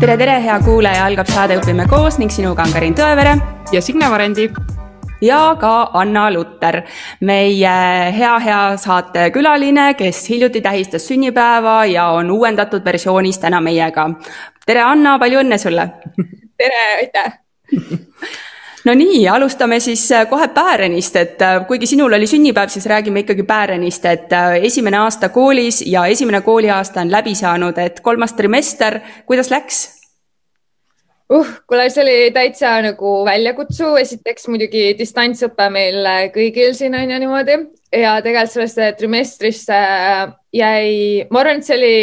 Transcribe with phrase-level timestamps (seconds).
[0.00, 3.34] tere, tere, hea kuulaja, algab saade Õpime koos ning sinuga on Karin Tõevere.
[3.72, 4.48] ja Signe Varendi.
[5.20, 6.82] ja ka Anna Lutter,
[7.20, 7.74] meie
[8.12, 14.08] hea, hea saatekülaline, kes hiljuti tähistas sünnipäeva ja on uuendatud versioonis täna meiega.
[14.66, 15.88] tere, Anna, palju õnne sulle
[16.58, 17.32] tere, aitäh
[18.84, 23.24] no nii, alustame siis äh, kohe Päärenist, et äh, kuigi sinul oli sünnipäev, siis räägime
[23.24, 28.32] ikkagi Päärenist, et äh, esimene aasta koolis ja esimene kooliaasta on läbi saanud, et kolmas
[28.32, 29.84] trimester, kuidas läks?
[31.32, 37.22] uh, kuule, see oli täitsa nagu väljakutsu, esiteks muidugi distantsõpe meil kõigil siin on ju
[37.22, 37.56] niimoodi
[37.94, 39.80] ja tegelikult sellesse trimestrisse
[40.54, 41.96] jäi, ma arvan, et see oli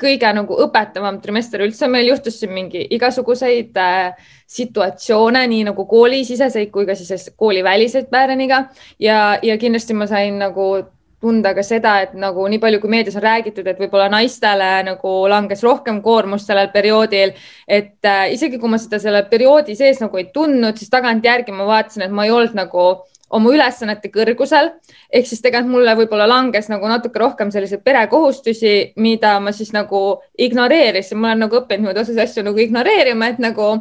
[0.00, 6.72] kõige nagu õpetavam trimester üldse, meil juhtus siin mingi igasuguseid äh, situatsioone, nii nagu koolisiseseid
[6.74, 8.64] kui ka siis kooliväliseid Pärniga
[8.98, 10.72] ja, ja kindlasti ma sain nagu
[11.20, 15.12] tunda ka seda, et nagu nii palju, kui meedias on räägitud, et võib-olla naistele nagu
[15.28, 17.34] langes rohkem koormust sellel perioodil,
[17.68, 21.68] et äh, isegi kui ma seda selle perioodi sees nagu ei tundnud, siis tagantjärgi ma
[21.68, 22.86] vaatasin, et ma ei olnud nagu
[23.30, 24.72] oma ülesannete kõrgusel.
[25.12, 30.20] ehk siis tegelikult mulle võib-olla langes nagu natuke rohkem selliseid perekohustusi, mida ma siis nagu
[30.38, 33.76] ignoreerisin, ma olen nagu õppinud niimoodi osasid asju nagu ignoreerima, et nagu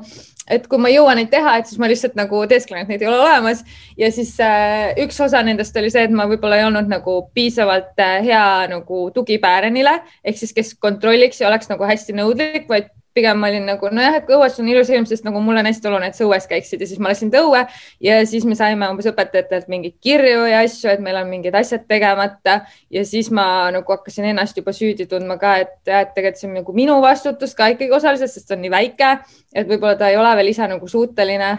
[0.49, 3.03] et kui ma ei jõua neid teha, et siis ma lihtsalt nagu teesklen, et neid
[3.03, 3.63] ei ole olemas.
[3.97, 7.99] ja siis äh, üks osa nendest oli see, et ma võib-olla ei olnud nagu piisavalt
[8.01, 12.89] äh, hea nagu tugi Päärenile ehk siis, kes kontrolliks ja oleks nagu hästi nõudlik, vaid
[13.13, 15.89] pigem ma olin nagu nojah, et õues on ilus ilm, sest nagu mul on hästi
[15.89, 16.83] oluline, et sa õues käiksid.
[16.83, 17.63] Ja siis ma läksin tõue
[18.05, 21.87] ja siis me saime umbes õpetajatelt mingeid kirju ja asju, et meil on mingid asjad
[21.89, 22.59] tegemata.
[22.93, 26.57] Ja siis ma nagu hakkasin ennast juba süüdi tundma ka, et, et tegelikult see on
[26.61, 29.11] nagu minu vastutus ka ikkagi osaliselt, sest ta on nii väike,
[29.55, 31.53] et võib-olla ta ei ole veel ise nagu suuteline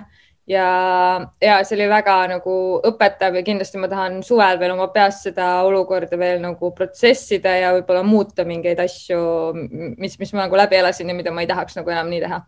[0.51, 0.69] ja,
[1.43, 2.55] ja see oli väga nagu
[2.91, 7.73] õpetav ja kindlasti ma tahan suvel veel oma peas seda olukorda veel nagu protsessida ja
[7.77, 9.21] võib-olla muuta mingeid asju,
[10.01, 12.41] mis, mis ma nagu läbi elasin ja mida ma ei tahaks nagu enam nii teha.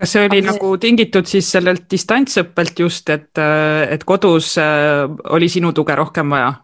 [0.00, 0.54] kas see oli Aga...
[0.54, 5.04] nagu tingitud siis sellelt distantsõppelt just, et, et kodus äh,
[5.36, 6.54] oli sinu tuge rohkem vaja?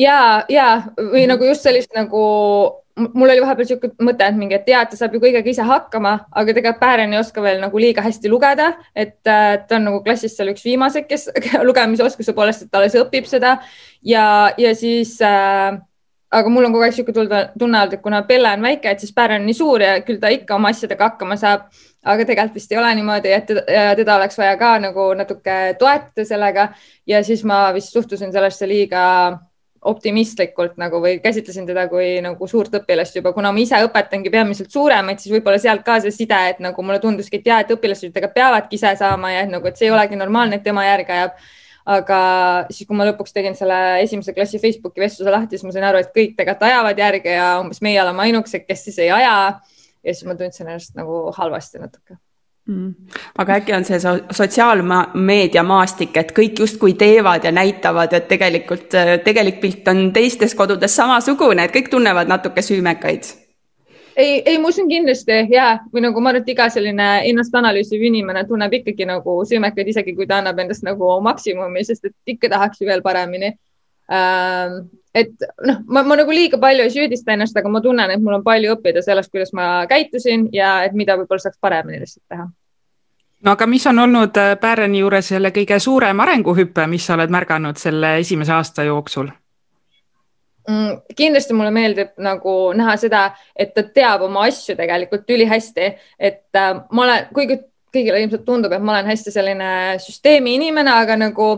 [0.00, 0.20] ja,
[0.50, 2.24] ja või nagu just sellist nagu
[3.00, 6.14] mul oli vahepeal niisugune mõte, et mingi, et tead, ta saab ju kõigega ise hakkama,
[6.30, 10.00] aga tegelikult Päären ei oska veel nagu liiga hästi lugeda, et äh, ta on nagu
[10.06, 11.28] klassis seal üks viimaseid, kes
[11.68, 13.58] lugemisoskuse poolest, et ta alles õpib seda.
[14.06, 14.24] Ja,
[14.60, 15.76] ja siis äh,
[16.30, 19.14] aga mul on kogu aeg niisugune tunne olnud, et kuna Bella on väike, et siis
[19.14, 21.66] Päären on nii suur ja küll ta ikka oma asjadega hakkama saab,
[22.06, 26.26] aga tegelikult vist ei ole niimoodi, et teda, teda oleks vaja ka nagu natuke toetada
[26.26, 26.68] sellega.
[27.06, 29.02] Ja siis ma vist suhtusin sellesse liiga
[29.80, 34.72] optimistlikult nagu või käsitlesin teda kui nagu suurt õpilast juba, kuna ma ise õpetangi peamiselt
[34.72, 38.20] suuremaid, siis võib-olla sealt ka see side, et nagu mulle tunduski, et ja, et õpilased
[38.34, 41.42] peavadki ise saama ja et nagu, et see ei olegi normaalne, et tema järge ajab.
[41.90, 42.16] aga
[42.70, 46.04] siis, kui ma lõpuks tegin selle esimese klassi Facebooki vestluse lahti, siis ma sain aru,
[46.04, 49.60] et kõik tegelikult ajavad järge ja umbes meie oleme ainukesed, kes siis ei aja.
[50.04, 52.20] ja siis ma tundsin ennast nagu halvasti natuke.
[53.38, 58.94] Aga äkki on see so sotsiaalmeedia maastik, et kõik justkui teevad ja näitavad, et tegelikult
[58.94, 63.32] äh, tegelik pilt on teistes kodudes samasugune, et kõik tunnevad natuke süümekaid?
[64.16, 68.02] ei, ei, ma usun kindlasti ja, või nagu ma arvan, et iga selline ennast analüüsiv
[68.04, 72.50] inimene tunneb ikkagi nagu süümekaid, isegi kui ta annab endast nagu maksimumi, sest et ikka
[72.52, 73.54] tahaks ju veel paremini
[74.10, 78.38] et noh, ma, ma nagu liiga palju ei süüdista ennast, aga ma tunnen, et mul
[78.38, 82.48] on palju õppida sellest, kuidas ma käitusin ja et mida võib-olla saaks paremini lihtsalt teha.
[83.44, 87.30] no aga mis on olnud äh, Päreni juures jälle kõige suurem arenguhüpe, mis sa oled
[87.30, 89.30] märganud selle esimese aasta jooksul?
[90.68, 96.58] Mm, kindlasti mulle meeldib nagu näha seda, et ta teab oma asju tegelikult ülihästi, et
[96.58, 97.58] äh, ma olen, kuigi
[97.94, 99.70] kõigile ilmselt tundub, et ma olen hästi selline
[100.02, 101.48] süsteemi inimene, aga nagu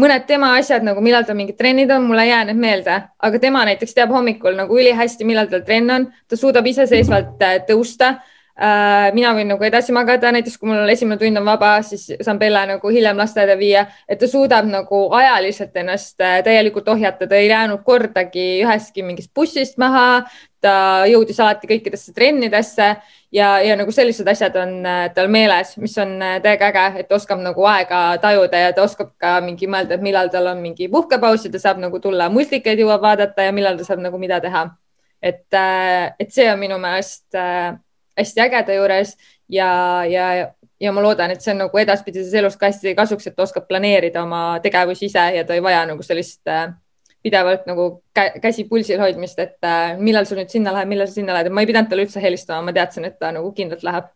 [0.00, 3.40] mõned tema asjad nagu millal tal mingid trennid on, mulle ei jää need meelde, aga
[3.42, 8.16] tema näiteks teab hommikul nagu ülihästi, millal tal trenn on, ta suudab iseseisvalt äh, tõusta
[8.54, 12.62] mina võin nagu edasi magada, näiteks kui mul esimene tund on vaba, siis saan Bella
[12.68, 17.48] nagu hiljem lasteaeda viia, et ta suudab nagu ajaliselt ennast äh, täielikult ohjata, ta ei
[17.48, 20.22] jäänud kordagi ühestki mingist bussist maha,
[20.62, 20.74] ta
[21.10, 22.86] jõudis alati kõikidesse trennidesse
[23.34, 27.12] ja, ja nagu sellised asjad on äh, tal meeles, mis on äh, täiega äge, et
[27.12, 30.88] oskab nagu aega tajuda ja ta oskab ka mingi mõelda, et millal tal on mingi
[30.92, 34.38] puhkepaus ja ta saab nagu tulla multikaid jõuab vaadata ja millal ta saab nagu mida
[34.44, 34.68] teha.
[35.24, 37.34] et, äh, et see on minu meelest
[38.18, 39.16] hästi äge ta juures
[39.48, 40.28] ja, ja,
[40.80, 43.68] ja ma loodan, et see on nagu edaspidises elus ka hästi kasuks, et ta oskab
[43.68, 46.68] planeerida oma tegevusi ise ja ta ei vaja nagu sellist äh,
[47.24, 51.36] pidevalt nagu käsi pulsil hoidmist, et äh, millal sa nüüd sinna lähed, millal sa sinna
[51.36, 54.10] lähed, et ma ei pidanud talle üldse helistama, ma teadsin, et ta nagu kindlalt läheb.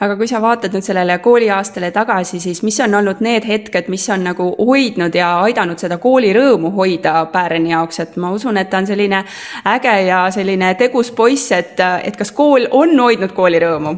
[0.00, 4.08] Aga kui sa vaatad nüüd sellele kooliaastale tagasi, siis mis on olnud need hetked, mis
[4.14, 8.78] on nagu hoidnud ja aidanud seda koolirõõmu hoida Pääreni jaoks, et ma usun, et ta
[8.82, 9.24] on selline
[9.74, 13.96] äge ja selline tegus poiss, et, et kas kool on hoidnud koolirõõmu?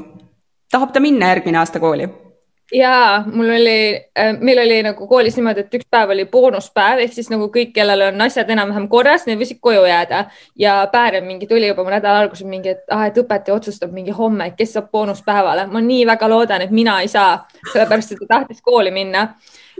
[0.70, 2.29] tahab ta minna järgmine aasta kooli?
[2.72, 7.14] Ja mul oli, äh, meil oli nagu koolis niimoodi, et üks päev oli boonuspäev ehk
[7.14, 10.24] siis nagu kõik, kellel on asjad enam-vähem korras, need võisid koju jääda
[10.58, 14.52] ja Päären mingi tuli juba nädala alguses mingi, et ah, et õpetaja otsustab mingi homme,
[14.58, 15.66] kes saab boonuspäevale.
[15.66, 19.28] ma nii väga loodan, et mina ei saa, sellepärast et ta tahtis kooli minna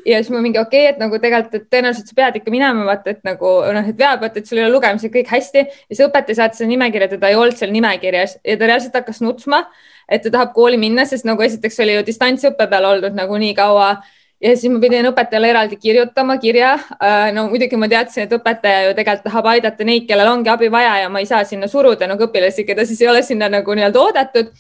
[0.06, 2.84] ja siis ma mingi okei okay,, et nagu tegelikult, et tõenäoliselt sa pead ikka minema,
[2.88, 5.96] vaata, et nagu noh, et veab, vaata, et sul ei ole lugemisega kõik hästi ja
[5.96, 9.64] see õpetaja saatis selle nimekirja, teda ei olnud seal nimekirjas ja ta reaalselt hakkas nutsma
[10.10, 13.54] et ta tahab kooli minna, sest nagu esiteks oli ju distantsõppe peal oldud nagu nii
[13.58, 13.92] kaua
[14.40, 16.72] ja siis ma pidin õpetajale eraldi kirjutama kirja.
[16.96, 20.70] Äh, no muidugi ma teadsin, et õpetaja ju tegelikult tahab aidata neid, kellel ongi abi
[20.72, 23.76] vaja ja ma ei saa sinna suruda nagu õpilasi, keda siis ei ole sinna nagu
[23.76, 24.52] nii-öelda oodatud.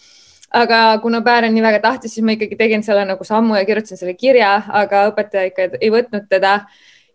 [0.50, 4.00] Aga kuna Päären nii väga tahtis, siis ma ikkagi tegin selle nagu sammu ja kirjutasin
[4.00, 6.60] selle kirja, aga õpetaja ikka ei võtnud teda.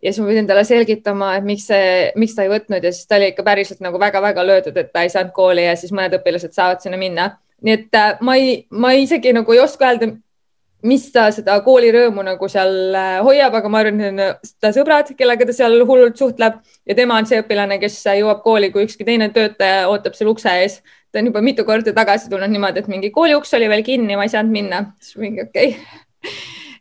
[0.04, 2.84] Ja siis ma pidin talle selgitama, et miks see, miks ta ei võtnud.
[2.84, 5.74] Ja siis ta oli ikka päriselt nagu väga-väga löödud, et ta ei saanud kooli ja
[5.80, 7.32] siis mõned õpilased saavad sinna minna.
[7.66, 10.12] Nii et äh, ma ei, ma isegi nagu ei oska öelda,
[10.86, 14.72] mis ta seda koolirõõmu nagu seal äh, hoiab, aga ma arvan, et need on ta
[14.76, 18.86] sõbrad, kellega ta seal hullult suhtleb ja tema on see õpilane, kes jõuab kooli, kui
[18.86, 20.78] ükski teine töötaja ootab seal ukse ees.
[21.16, 24.20] Ta on juba mitu korda tagasi tulnud niimoodi, et mingi kooli uks oli veel kinni,
[24.20, 26.36] ma ei saanud minna, siis mingi okei okay.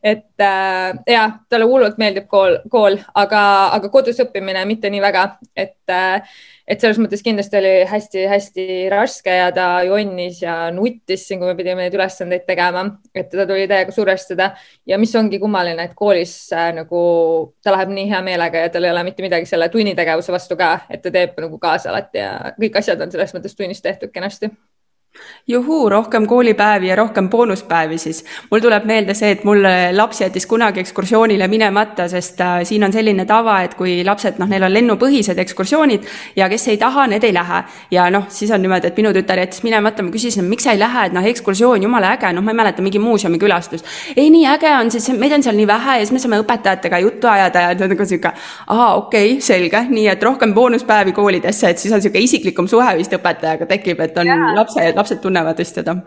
[0.04, 3.40] Et äh, ja talle hullult meeldib kool, kool, aga,
[3.72, 5.22] aga kodus õppimine mitte nii väga,
[5.56, 6.34] et äh,
[6.68, 11.56] et selles mõttes kindlasti oli hästi-hästi raske ja ta jonnis ja nuttis siin, kui me
[11.58, 14.50] pidime neid ülesandeid tegema, et teda tuli täiega survestada.
[14.88, 17.00] Ja mis ongi kummaline, et koolis äh, nagu
[17.64, 20.74] ta läheb nii hea meelega ja tal ei ole mitte midagi selle tunnitegevuse vastu ka,
[20.88, 24.52] et ta teeb nagu kaasa alati ja kõik asjad on selles mõttes tunnis tehtud kenasti
[25.48, 28.24] juhuu, rohkem koolipäevi ja rohkem boonuspäevi siis.
[28.50, 29.62] mul tuleb meelde see, et mul
[29.92, 34.48] laps jättis kunagi ekskursioonile minemata, sest äh, siin on selline tava, et kui lapsed, noh,
[34.48, 37.62] neil on lennupõhised ekskursioonid ja kes ei taha, need ei lähe.
[37.90, 40.80] ja noh, siis on niimoodi, et minu tütar jättis minemata, ma küsisin, miks sa ei
[40.80, 43.84] lähe, et noh, ekskursioon, jumala äge, noh, ma ei mäleta, mingi muuseumi külastus.
[44.16, 47.02] ei, nii äge on, siis meid on seal nii vähe ja siis me saame õpetajatega
[47.04, 48.32] juttu ajada ja nagu sihuke,
[48.66, 52.96] aa, okei okay,, selge, nii et rohkem boonuspäevi koolidesse, et siis on sihuke isiklikum suhe
[52.96, 56.00] vist õpetajaga tekib, et on lapsed, lapsed tunnevad vist seda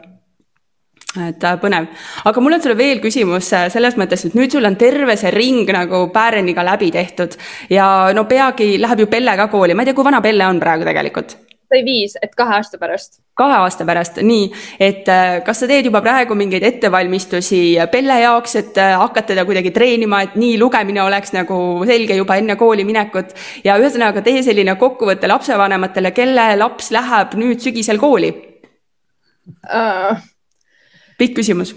[1.25, 1.87] et äh, põnev,
[2.27, 5.31] aga mul on sulle veel küsimus äh, selles mõttes, et nüüd sul on terve see
[5.33, 7.37] ring nagu Päreniga läbi tehtud
[7.73, 10.61] ja no peagi läheb ju Pelle ka kooli, ma ei tea, kui vana Pelle on
[10.63, 11.37] praegu tegelikult?
[11.67, 13.17] sai viis, et kahe aasta pärast.
[13.35, 14.45] kahe aasta pärast, nii,
[14.83, 17.61] et äh, kas sa teed juba praegu mingeid ettevalmistusi
[17.91, 22.55] Pelle jaoks, et hakata teda kuidagi treenima, et nii lugemine oleks nagu selge juba enne
[22.59, 23.35] kooli minekut?
[23.67, 28.31] Ja ühesõnaga tee selline kokkuvõte lapsevanematele, kelle laps läheb nüüd sügisel kooli
[29.47, 30.23] uh,?
[31.17, 31.73] pikk küsimus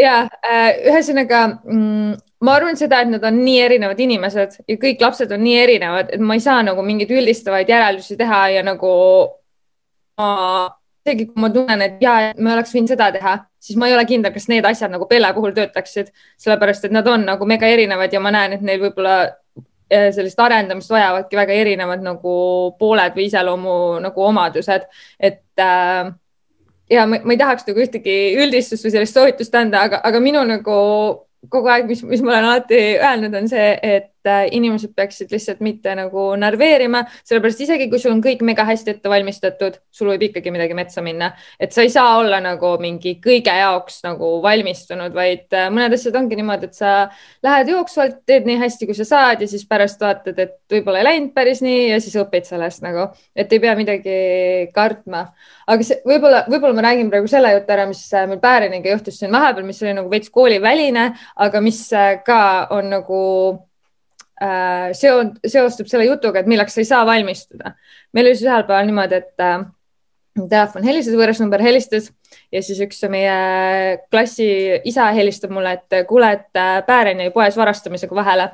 [0.00, 5.02] ja uh, ühesõnaga mm, ma arvan seda, et nad on nii erinevad inimesed ja kõik
[5.04, 8.92] lapsed on nii erinevad, et ma ei saa nagu mingeid üldistavaid järeldusi teha ja nagu
[10.18, 10.30] ma
[11.02, 14.04] isegi kui ma tunnen, et ja me oleks võinud seda teha, siis ma ei ole
[14.06, 18.12] kindel, kas need asjad nagu Pelle puhul töötaksid, sellepärast et nad on nagu mega erinevad
[18.12, 19.16] ja ma näen, et neil võib-olla
[19.90, 22.34] eh, sellist arendamist vajavadki väga erinevad nagu
[22.78, 24.86] pooled või iseloomu nagu omadused,
[25.18, 26.12] et äh,
[26.90, 30.42] ja ma, ma ei tahaks nagu ühtegi üldistust või sellist soovitust anda, aga, aga minu
[30.48, 30.78] nagu
[31.52, 35.60] kogu aeg, mis, mis ma olen alati öelnud, on see, et äh, inimesed peaksid lihtsalt
[35.64, 40.26] mitte nagu närveerima, sellepärast isegi kui sul on kõik mega hästi ette valmistatud, sul võib
[40.28, 45.14] ikkagi midagi metsa minna, et sa ei saa olla nagu mingi kõige jaoks nagu valmistunud,
[45.16, 46.94] vaid äh, mõned asjad ongi niimoodi, et sa
[47.44, 51.08] lähed jooksvalt, teed nii hästi, kui sa saad ja siis pärast vaatad, et võib-olla ei
[51.10, 54.18] läinud päris nii ja siis õpid sellest nagu, et ei pea midagi
[54.74, 55.26] kartma.
[55.66, 59.20] aga see võib-olla, võib-olla ma räägin praegu selle jutu ära, mis äh, meil Pääriniga juhtus
[59.20, 61.88] siin vahepeal, mis oli nagu veits kooliväline aga mis
[62.26, 63.20] ka on nagu
[64.42, 67.76] äh, seo-, seostub selle jutuga, et milleks sa ei saa valmistuda.
[68.12, 69.62] meil oli siis ühel päeval niimoodi, et äh,
[70.40, 72.10] telefon helistas, võõras number helistas
[72.52, 73.36] ja siis üks meie
[74.10, 74.48] klassi
[74.88, 78.48] isa helistab mulle, et kuule, et äh, Päären jäi poes varastamisega vahele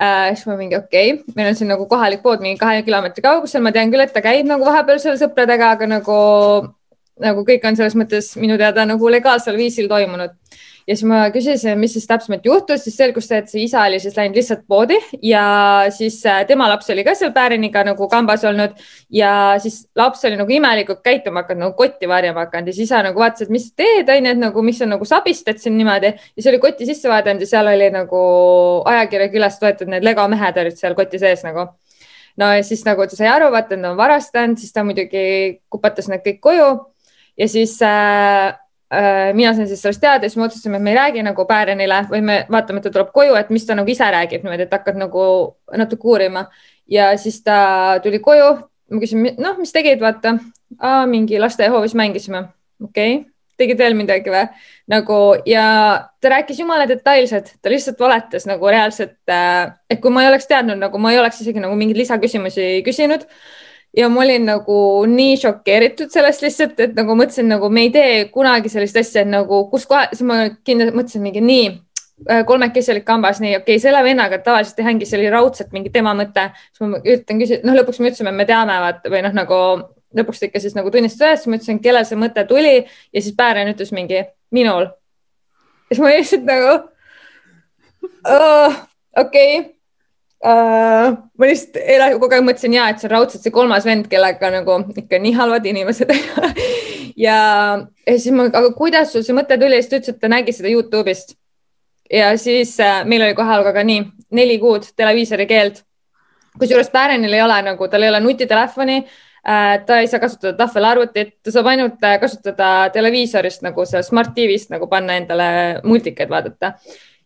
[0.00, 0.34] äh,.
[0.34, 3.64] siis ma mingi okei okay., meil on siin nagu kohalik pood mingi kahe kilomeetri kaugusel,
[3.64, 6.20] ma tean küll, et ta käib nagu vahepeal seal sõpradega, aga nagu,
[7.20, 10.36] nagu kõik on selles mõttes minu teada nagu legaalsel viisil toimunud
[10.90, 14.00] ja siis ma küsisin, mis siis täpsemalt juhtus, siis selgus see, et see isa oli
[14.02, 14.96] siis läinud lihtsalt poodi.
[15.22, 15.42] Ja
[15.94, 18.74] siis äh, tema laps oli ka seal Pääriniga nagu kambas olnud.
[19.14, 22.72] Ja siis laps oli nagu imelikult käituma hakanud, nagu kotti varjama hakanud.
[22.72, 25.60] Ja siis isa nagu vaatas, et mis teed, onju, et nagu, mis sa nagu sabistad
[25.62, 26.10] siin niimoodi.
[26.10, 28.22] Ja siis oli kotti sisse vaadanud ja seal oli nagu
[28.90, 31.68] ajakirja küljest võetud need Lego mehed olid seal koti sees nagu.
[32.40, 35.60] No ja siis nagu ta sai aru, vaata, et nad on varastanud, siis ta muidugi
[35.70, 36.68] kupatas need kõik koju.
[37.38, 38.58] Ja siis äh,
[39.34, 42.24] mina sain siis sellest teada, siis me otsustasime, et me ei räägi nagu Bärenile või
[42.26, 44.98] me vaatame, et ta tuleb koju, et mis ta nagu ise räägib niimoodi, et hakkad
[44.98, 45.24] nagu
[45.78, 46.48] natuke uurima
[46.90, 48.48] ja siis ta tuli koju.
[48.90, 50.34] ma küsin, noh, mis tegid, vaata,
[51.06, 52.48] mingi lastehoovis mängisime,
[52.82, 53.30] okei okay
[53.60, 54.44] tegid veel midagi või?
[54.90, 55.16] nagu
[55.46, 55.64] ja
[56.20, 60.48] ta rääkis jumala detailselt, ta lihtsalt valetas nagu reaalselt, äh, et kui ma ei oleks
[60.50, 63.26] teadnud, nagu ma ei oleks isegi nagu mingeid lisaküsimusi küsinud.
[63.96, 64.78] Ja ma olin nagu
[65.10, 69.30] nii šokeeritud sellest lihtsalt, et nagu mõtlesin, nagu me ei tee kunagi sellist asja, et
[69.30, 71.64] nagu kus koha, siis ma kindlasti mõtlesin mingi nii
[72.30, 75.74] äh, kolmekesi olid kambas, nii okei okay,, selle vennaga tavaliselt ei hängi, see oli raudselt
[75.74, 76.50] mingi tema mõte.
[76.70, 79.58] siis ma üritan küsida, noh, lõpuks me ütlesime, me teame, vaata või noh, nagu
[80.16, 83.34] lõpuks ta ikka siis nagu tunnistas üles, ma ütlesin, kellel see mõte tuli ja siis
[83.36, 84.22] Päären ütles mingi
[84.54, 84.90] minul.
[85.90, 86.72] siis ma lihtsalt nagu
[88.22, 88.80] uh,
[89.18, 89.79] okei okay.
[90.44, 91.16] Uh,.
[91.38, 94.80] ma lihtsalt kogu aeg mõtlesin ja, et see on raudselt see kolmas vend, kellega nagu
[95.02, 96.12] ikka nii halvad inimesed
[97.26, 97.38] ja,
[98.06, 100.56] ja siis ma, aga kuidas sul see mõte tuli, siis ta ütles, et ta nägi
[100.56, 101.36] seda Youtube'ist.
[102.10, 104.04] ja siis uh, meil oli kohe algaga nii
[104.36, 105.82] neli kuud televiisori keeld
[106.58, 109.04] kusjuures Pärenil ei ole nagu, tal ei ole nutitelefoni
[109.48, 114.34] Äh, ta ei saa kasutada tahvelarvutit, ta saab ainult äh, kasutada televiisorist nagu seal Smart
[114.36, 115.46] TV-st nagu panna endale
[115.84, 116.74] multikaid vaadata.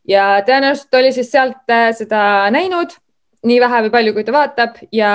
[0.09, 2.95] ja tõenäoliselt oli siis sealt äh, seda näinud
[3.45, 5.11] nii vähe või palju, kui ta vaatab ja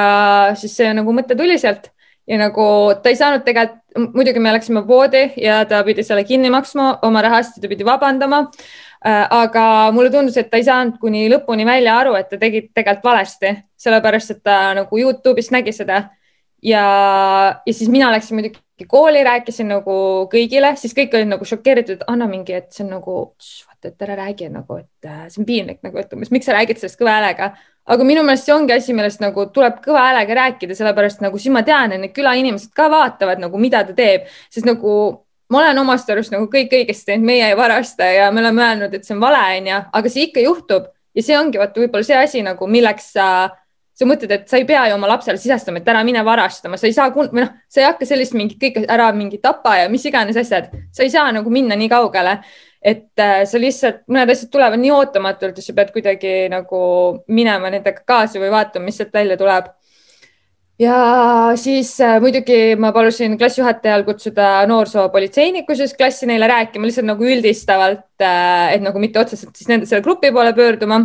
[0.59, 1.89] siis see nagu mõte tuli sealt
[2.29, 2.65] ja nagu
[3.01, 7.23] ta ei saanud tegelikult, muidugi me läksime poodi ja ta pidi selle kinni maksma oma
[7.25, 8.45] rahast ja ta pidi vabandama.
[9.01, 13.05] aga mulle tundus, et ta ei saanud kuni lõpuni välja aru, et ta tegi tegelikult
[13.05, 16.01] valesti, sellepärast et ta nagu Youtube'ist nägi seda
[16.63, 19.95] ja, ja siis mina läksin muidugi kooli, rääkisin nagu
[20.31, 23.17] kõigile, siis kõik olid nagu šokeeritud, anna mingi, et see on nagu,
[23.67, 26.55] vaata, et ära räägi nagu, et äh, see on piinlik nagu, et umbes, miks sa
[26.57, 27.53] räägid sellest kõva häälega.
[27.89, 31.53] Aga minu meelest see ongi asi, millest nagu tuleb kõva häälega rääkida, sellepärast nagu siis
[31.53, 34.93] ma tean, et need külainimesed ka vaatavad nagu, mida ta teeb, sest nagu
[35.49, 38.93] ma olen omast arust nagu kõik õigesti teinud, meie ei varasta ja me oleme öelnud,
[38.93, 40.91] et see on vale, onju, aga see ikka juhtub.
[41.17, 43.25] Ja see ongi vaata võib-olla see asi nagu, milleks sa
[43.99, 46.87] sa mõtled, et sa ei pea ju oma lapsele sisestama, et ära mine varastama, sa
[46.87, 50.05] ei saa, või noh, sa ei hakka sellist mingit kõike ära mingi tapa ja mis
[50.07, 52.37] iganes asjad, sa ei saa nagu minna nii kaugele,
[52.81, 56.79] et äh, sa lihtsalt, mõned asjad tulevad nii ootamatult ja sa pead kuidagi nagu
[57.27, 59.67] minema nendega kaasa või vaatama, mis sealt välja tuleb.
[60.79, 60.97] ja
[61.59, 68.23] siis äh, muidugi ma palusin klassijuhatajal kutsuda noorsoopolitseiniku siis klassi neile rääkima lihtsalt nagu üldistavalt
[68.23, 71.01] äh,, et nagu mitte otseselt siis nende selle grupi poole pöörduma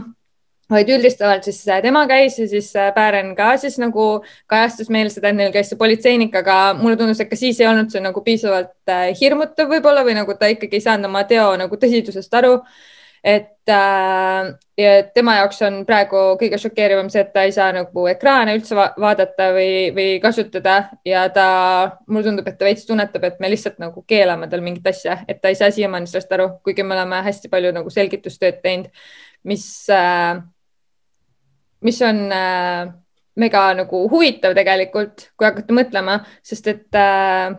[0.70, 5.10] vaid üldistavalt siis äh, tema käis ja siis äh, Päären ka siis nagu kajastas meil
[5.12, 8.02] seda, et neil käis see politseinik, aga mulle tundus, et ka siis ei olnud see
[8.04, 12.40] nagu piisavalt äh, hirmutav võib-olla või nagu ta ikkagi ei saanud oma teo nagu tõsidusest
[12.40, 12.58] aru.
[13.24, 18.06] et äh, ja tema jaoks on praegu kõige šokeerivam see, et ta ei saa nagu
[18.10, 20.76] ekraane üldse va vaadata või, või kasutada.
[21.06, 21.46] Ja ta,
[22.08, 25.40] mulle tundub, et ta veits tunnetab, et me lihtsalt nagu keelame tal mingit asja, et
[25.40, 28.90] ta ei saa siiamaani sellest aru, kuigi me oleme hästi palju nagu selgitustööd teinud,
[29.44, 30.42] mis äh,
[31.84, 32.88] mis on äh,
[33.40, 37.54] mega nagu huvitav tegelikult, kui hakata mõtlema, sest et äh,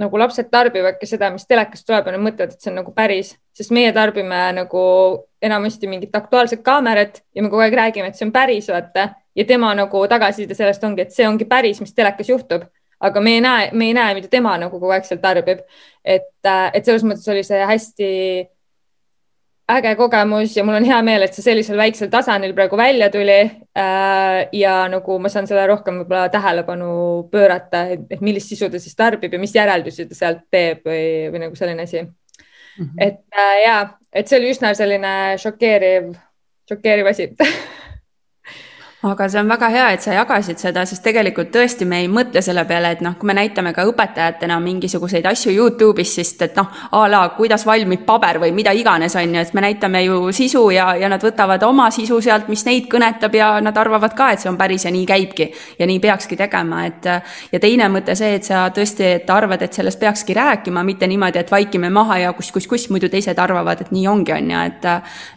[0.00, 3.34] nagu lapsed tarbivadki seda, mis telekast tuleb ja nad mõtlevad, et see on nagu päris,
[3.56, 4.82] sest meie tarbime nagu
[5.42, 9.10] enamasti mingit Aktuaalset Kaamerat ja me kogu aeg räägime, et see on päris, vaata.
[9.36, 12.68] ja tema nagu tagasiside sellest ongi, et see ongi päris, mis telekas juhtub.
[13.00, 15.60] aga me ei näe, me ei näe, mida tema nagu kogu aeg seal tarbib.
[16.04, 18.10] et, äh, et selles mõttes oli see hästi
[19.72, 23.38] äge kogemus ja mul on hea meel, et see sellisel väiksel tasandil praegu välja tuli
[23.42, 24.46] äh,.
[24.52, 26.90] ja nagu ma saan selle rohkem võib-olla tähelepanu
[27.32, 31.42] pöörata, et millist sisu ta siis tarbib ja mis järeldusi ta sealt teeb või, või
[31.46, 32.12] nagu selline asi mm.
[32.84, 33.02] -hmm.
[33.08, 33.80] et äh, ja,
[34.12, 36.12] et see oli üsna selline šokeeriv,
[36.70, 37.32] šokeeriv asi
[39.10, 42.40] aga see on väga hea, et sa jagasid seda, sest tegelikult tõesti me ei mõtle
[42.44, 46.70] selle peale, et noh, kui me näitame ka õpetajatena mingisuguseid asju Youtube'is, sest et noh,
[46.96, 50.64] a la kuidas valmib paber või mida iganes, on ju, et me näitame ju sisu
[50.74, 54.42] ja, ja nad võtavad oma sisu sealt, mis neid kõnetab ja nad arvavad ka, et
[54.42, 55.50] see on päris ja nii käibki.
[55.78, 57.04] ja nii peakski tegema, et
[57.52, 61.38] ja teine mõte see, et sa tõesti, et arvad, et sellest peakski rääkima, mitte niimoodi,
[61.38, 64.66] et vaikime maha ja kus, kus, kus muidu teised arvavad, et nii ongi, on ju,
[64.66, 64.92] et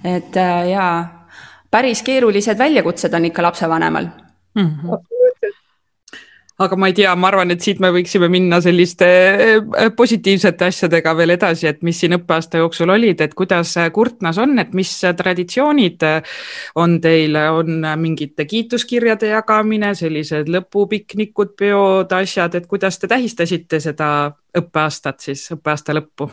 [0.09, 0.38] et
[0.69, 1.18] jaa
[1.71, 4.09] päris keerulised väljakutsed on ikka lapsevanemal
[4.55, 4.65] mm.
[4.65, 5.09] -hmm
[6.59, 11.13] aga ma ei tea, ma arvan, et siit me võiksime minna selliste äh, positiivsete asjadega
[11.15, 16.03] veel edasi, et mis siin õppeaasta jooksul olid, et kuidas Kurtnas on, et mis traditsioonid
[16.83, 24.11] on teil, on mingite kiituskirjade jagamine, sellised lõpupiknikud, peod, asjad, et kuidas te tähistasite seda
[24.59, 26.27] õppeaastat siis, õppeaasta lõppu?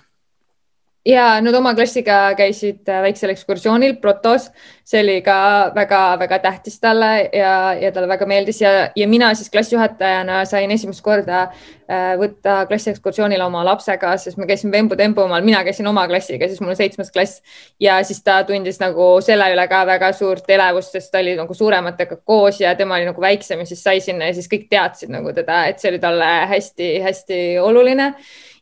[1.06, 4.48] Ja nad oma klassiga käisid äh, väiksel ekskursioonil Protos,
[4.86, 5.36] see oli ka
[5.74, 11.04] väga-väga tähtis talle ja, ja talle väga meeldis ja, ja mina siis klassijuhatajana sain esimest
[11.06, 16.62] korda äh, võtta klassiekskursioonile oma lapsega, sest me käisime Vembu-Tembumaal, mina käisin oma klassiga, siis
[16.62, 17.42] mul on seitsmes klass.
[17.80, 21.54] Ja siis ta tundis nagu selle üle ka väga suurt elevust, sest ta oli nagu
[21.54, 25.14] suurematega koos ja tema oli nagu väiksem ja siis sai sinna ja siis kõik teadsid
[25.14, 28.12] nagu teda, et see oli talle hästi-hästi oluline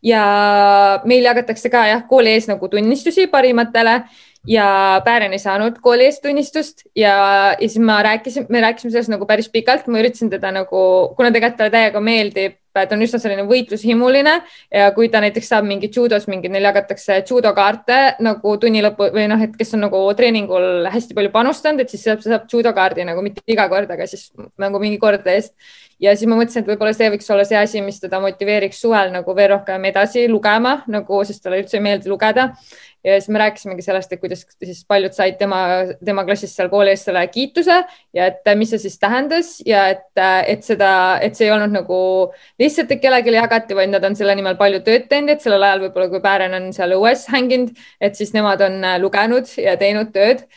[0.04, 4.02] ja meil jagatakse ka jah, kooli ees nagu tunnistusi parimatele
[4.46, 7.14] ja Päären ei saanud kooli eestunnistust ja,
[7.60, 10.82] ja siis ma rääkisin, me rääkisime sellest nagu päris pikalt, ma üritasin teda nagu,
[11.16, 14.34] kuna tegelikult talle täiega meeldib, ta on üsna selline võitlushimuline
[14.74, 19.28] ja kui ta näiteks saab mingi judos mingi, neil jagatakse judokaarte nagu tunni lõpu või
[19.30, 23.22] noh, et kes on nagu treeningul hästi palju panustanud, et siis saab, saab judokaardi nagu
[23.24, 24.28] mitte iga kord, aga siis
[24.60, 25.54] nagu mingi kord eest.
[26.02, 29.12] Ja siis ma mõtlesin, et võib-olla see võiks olla see asi, mis teda motiveeriks suvel
[29.14, 32.50] nagu veel rohkem edasi lugema nagu, sest talle üldse ei meeldi lugeda.
[33.04, 35.58] Ja siis me rääkisimegi sellest, et kuidas siis paljud said tema,
[36.00, 37.76] tema klassis seal kooli ees selle kiituse
[38.16, 40.06] ja et mis see siis tähendas ja et,
[40.48, 41.98] et seda, et see ei olnud nagu
[42.62, 45.84] lihtsalt, et kellelegi jagati, vaid nad on selle nimel palju tööd teinud, et sellel ajal
[45.84, 50.48] võib-olla, kui Päären on seal õues hänginud, et siis nemad on lugenud ja teinud tööd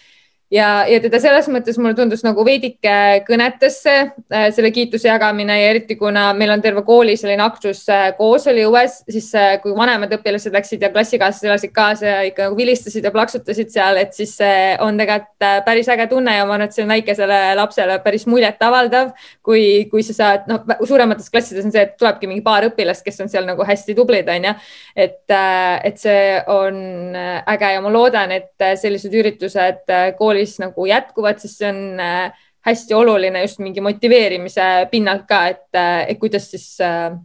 [0.52, 2.94] ja, ja teda selles mõttes mulle tundus nagu veidike
[3.28, 7.84] kõnetas see, äh, selle kiituse jagamine ja eriti kuna meil on terve kooli selline aktus
[7.92, 12.22] äh, koos oli õues, siis äh, kui vanemad õpilased läksid ja klassikaaslased elasid kaasa ja
[12.30, 16.46] ikka nagu vilistasid ja plaksutasid seal, et siis see on tegelikult päris äge tunne ja
[16.46, 19.12] ma arvan, et see on väikesele lapsele päris muljetavaldav,
[19.46, 23.20] kui, kui sa saad, noh, suuremates klassides on see, et tulebki mingi paar õpilast, kes
[23.24, 24.54] on seal nagu hästi tublid, onju.
[24.96, 26.80] et, et see on
[27.18, 32.46] äge ja ma loodan, et sellised üritused kooli koolis nagu jätkuvad, siis see on äh,
[32.68, 37.16] hästi oluline just mingi motiveerimise pinnalt ka, et, äh, et kuidas siis äh,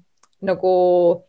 [0.43, 0.73] nagu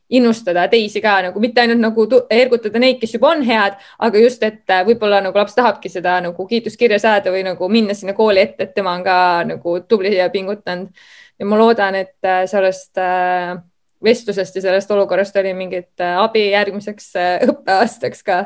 [0.09, 4.45] innustada teisi ka nagu mitte ainult nagu ergutada neid, kes juba on head, aga just,
[4.45, 8.45] et äh, võib-olla nagu laps tahabki seda nagu kiituskirja saada või nagu minna sinna kooli
[8.45, 9.17] ette, et tema on ka
[9.49, 10.89] nagu tubli ja pingutanud.
[11.39, 12.99] ja ma loodan, et sellest
[14.03, 17.13] vestlusest ja sellest olukorrast oli mingit abi järgmiseks
[17.49, 18.43] õppeaastaks ka.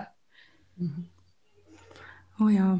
[0.79, 1.03] -hmm.
[2.41, 2.77] oh jaa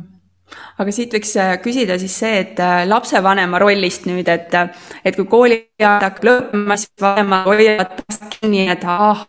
[0.77, 4.70] aga siit võiks äh, küsida siis see, et äh, lapsevanema rollist nüüd, et, äh,
[5.06, 8.04] et kui kooliaeg hakkab lõppema, siis vanemad hoiavad
[8.38, 9.26] kinni, et ahah,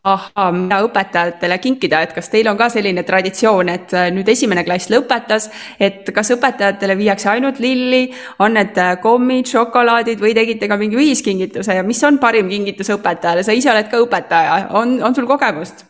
[0.55, 5.49] mida õpetajatele kinkida, et kas teil on ka selline traditsioon, et nüüd esimene klass lõpetas,
[5.81, 8.07] et kas õpetajatele viiakse ainult lilli,
[8.45, 13.45] on need kommid, šokolaadid või tegite ka mingi ühiskingituse ja mis on parim kingitus õpetajale,
[13.45, 15.87] sa ise oled ka õpetaja, on, on sul kogemust?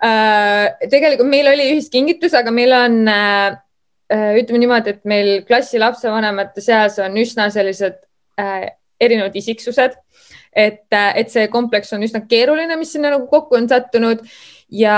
[0.00, 3.56] tegelikult meil oli ühiskingitus, aga meil on Äh,
[4.10, 8.00] ütleme niimoodi, et meil klassi lapsevanemate seas on üsna sellised
[8.40, 8.70] äh,
[9.00, 9.98] erinevad isiksused.
[10.56, 14.24] et, äh, et see kompleks on üsna keeruline, mis sinna nagu kokku on sattunud
[14.70, 14.96] ja,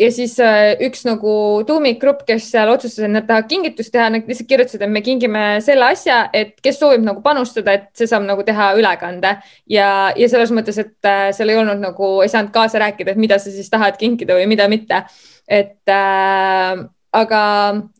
[0.00, 1.32] ja siis äh, üks nagu
[1.68, 5.44] tuumikgrupp, kes seal otsustas, et nad tahavad kingitust teha, nad lihtsalt kirjutasid, et me kingime
[5.64, 9.36] selle asja, et kes soovib nagu panustada, et see saab nagu teha ülekande
[9.76, 13.24] ja, ja selles mõttes, et äh, seal ei olnud nagu, ei saanud kaasa rääkida, et
[13.26, 15.04] mida sa siis tahad kinkida või mida mitte.
[15.46, 16.80] et äh,
[17.16, 17.42] aga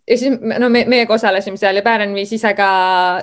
[0.06, 2.68] ja siis no me, meiega osalesime seal ja Päären viis ise ka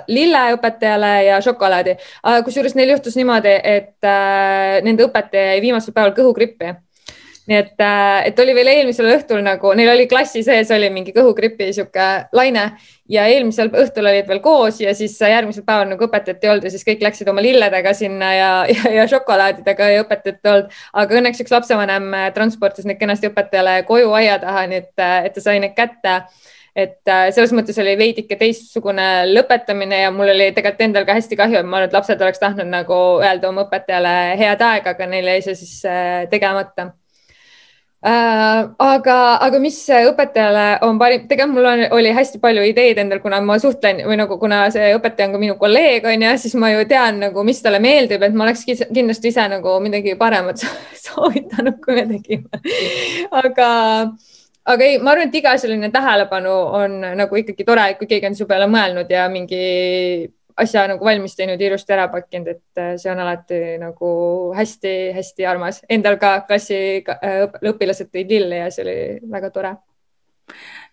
[0.08, 1.96] lille õpetajale ja šokolaadi.
[2.44, 6.74] kusjuures neil juhtus niimoodi, et äh, nende õpetaja jäi viimasel päeval kõhugrippi
[7.46, 11.12] nii et, äh, et oli veel eelmisel õhtul nagu, neil oli klassi sees oli mingi
[11.12, 12.64] kõhugripi sihuke laine
[13.10, 16.72] ja eelmisel õhtul olid veel koos ja siis järgmisel päeval nagu õpetajat ei olnud ja
[16.72, 20.80] siis kõik läksid oma lilledega sinna ja, ja, ja šokolaadidega ja õpetajat ei olnud.
[21.02, 25.20] aga õnneks üks lapsevanem äh, transportis need kenasti õpetajale koju aia taha, nii et, äh,
[25.28, 26.22] et ta sai need kätte
[26.74, 31.60] et selles mõttes oli veidike teistsugune lõpetamine ja mul oli tegelikult endal ka hästi kahju,
[31.60, 35.30] et ma arvan, et lapsed oleks tahtnud nagu öelda oma õpetajale head aega, aga neil
[35.36, 35.76] jäi see siis
[36.32, 36.88] tegemata
[38.04, 43.40] aga, aga mis õpetajale on parim, tegelikult mul on, oli hästi palju ideid endal, kuna
[43.40, 46.70] ma suhtlen või nagu, kuna see õpetaja on ka minu kolleeg, on ju, siis ma
[46.74, 50.60] ju tean nagu, mis talle meeldib, et ma oleks kindlasti ise nagu midagi paremat
[51.06, 52.62] soovitanud, kui me tegime.
[53.32, 53.70] aga,
[54.68, 58.36] aga ei, ma arvan, et iga selline tähelepanu on nagu ikkagi tore, kui keegi on
[58.36, 59.64] su peale mõelnud ja mingi
[60.56, 64.10] asja nagu valmis teinud, ilusti ära pakkinud, et äh, see on alati nagu
[64.56, 65.82] hästi-hästi armas.
[65.90, 68.96] Endal ka klassi õpilased tõid lille ja see oli
[69.34, 69.74] väga tore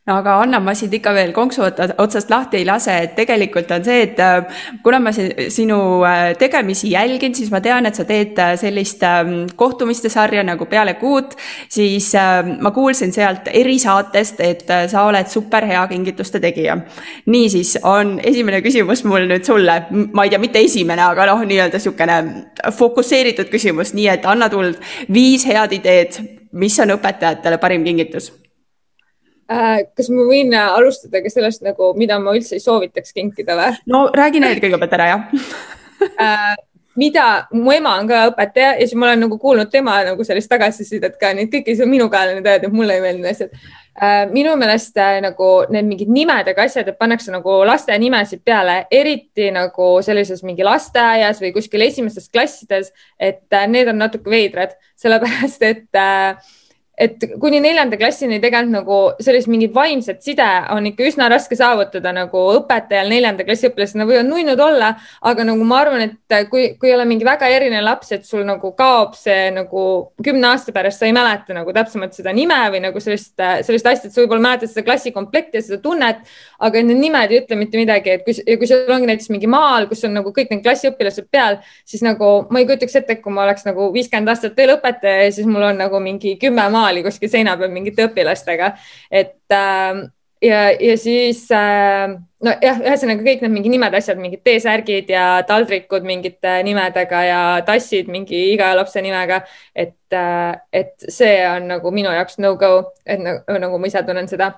[0.07, 3.83] no aga Anna, ma sind ikka veel konksu otsast lahti ei lase, et tegelikult on
[3.85, 8.39] see, et äh, kuna ma sinu äh, tegemisi jälgin, siis ma tean, et sa teed
[8.41, 11.35] äh, sellist ähm, kohtumiste sarja nagu Peale kuud,
[11.69, 16.77] siis ma kuulsin sealt erisaatest, et sa oled superhea kingituste tegija.
[17.25, 21.77] niisiis on esimene küsimus mul nüüd sulle, ma ei tea, mitte esimene, aga noh, nii-öelda
[21.77, 22.19] niisugune
[22.77, 24.81] fokusseeritud küsimus, nii et anna tuld
[25.13, 26.21] viis head ideed,
[26.57, 28.31] mis on õpetajatele parim kingitus
[29.97, 33.77] kas ma võin alustada ka sellest nagu, mida ma üldse ei soovitaks kinkida või?
[33.91, 35.23] no räägi need kõigepealt ära, jah
[36.25, 36.53] äh,
[36.95, 40.51] mida, mu ema on ka õpetaja ja siis ma olen nagu kuulnud tema nagu sellist
[40.51, 43.31] tagasisidet ka, nii et kõik ei saa minu peale nüüd öelda, et mulle ei meeldi
[43.31, 43.53] asjad.
[44.01, 49.49] Äh, minu meelest nagu need mingid nimedega asjad, et pannakse nagu laste nimesid peale, eriti
[49.55, 55.99] nagu sellises mingi lasteaias või kuskil esimestes klassides, et need on natuke veidrad, sellepärast et
[55.99, 56.51] äh,
[57.01, 62.13] et kuni neljanda klassini tegelikult nagu sellist mingit vaimset side on ikka üsna raske saavutada
[62.13, 64.91] nagu õpetajal neljanda klassi õpilased, nad võivad nunnud olla,
[65.27, 68.45] aga nagu ma arvan, et kui, kui ei ole mingi väga erinev laps, et sul
[68.47, 69.85] nagu kaob see nagu
[70.23, 74.09] kümne aasta pärast, sa ei mäleta nagu täpsemalt seda nime või nagu sellist, sellist asja,
[74.09, 76.21] et sa võib-olla mäletad seda klassikomplekti ja seda tunnet,
[76.61, 79.49] aga need nimed ei ütle mitte midagi, et kui, ja kui sul ongi näiteks mingi
[79.49, 83.33] maal, kus on nagu kõik need klassiõpilased peal, siis nagu ma ei kujutaks ette, kui
[83.33, 86.90] ma oleks nagu viiskümmend aastat veel õpetaja ja siis mul on nagu mingi kümme maal
[86.91, 88.73] maali kuskil seina peal mingite õpilastega,
[89.11, 90.03] et äh,
[90.43, 92.11] ja, ja siis äh,
[92.43, 98.11] nojah, ühesõnaga kõik need mingi nimed, asjad, mingid T-särgid ja taldrikud mingite nimedega ja tassid
[98.11, 99.43] mingi iga lapse nimega.
[99.75, 104.27] et äh,, et see on nagu minu jaoks no-go, et nagu, nagu ma ise tunnen
[104.27, 104.51] seda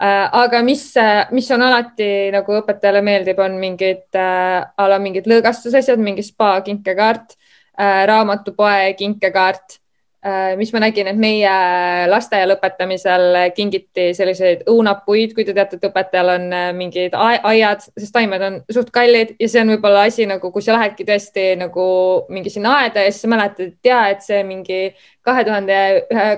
[0.00, 0.28] äh,.
[0.32, 0.94] aga mis,
[1.30, 6.60] mis on alati nagu õpetajale meeldib, on mingid äh, a la mingid lõõgastusasjad, mingi spa
[6.64, 7.36] kinkekaart
[7.76, 9.85] äh,, raamatupoe kinkekaart Äh,
[10.56, 11.50] mis ma nägin, et meie
[12.10, 18.14] lasteaia lõpetamisel kingiti selliseid õunapuid, kui te teate, et õpetajal on äh, mingid aiad, sest
[18.14, 21.86] taimed on suht kallid ja see on võib-olla asi nagu, kui sa lähedki tõesti nagu
[22.32, 24.80] mingi sinna aeda ja siis sa mäletad, et ja et see mingi
[25.26, 25.78] kahe tuhande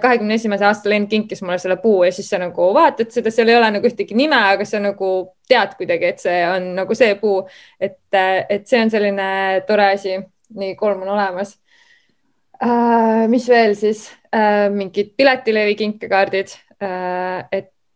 [0.02, 3.52] kahekümne esimese aasta lend kinkis mulle selle puu ja siis sa nagu vaatad seda, seal
[3.52, 5.12] ei ole nagu ühtegi nime, aga sa nagu
[5.48, 7.40] tead kuidagi, et see on nagu see puu,
[7.80, 9.30] et, et see on selline
[9.68, 10.18] tore asi.
[10.58, 11.67] nii, kolm on olemas äh,.
[13.30, 14.08] Mis veel siis?
[14.34, 17.44] Äh,, mingid piletilevi kinkekaardid äh,,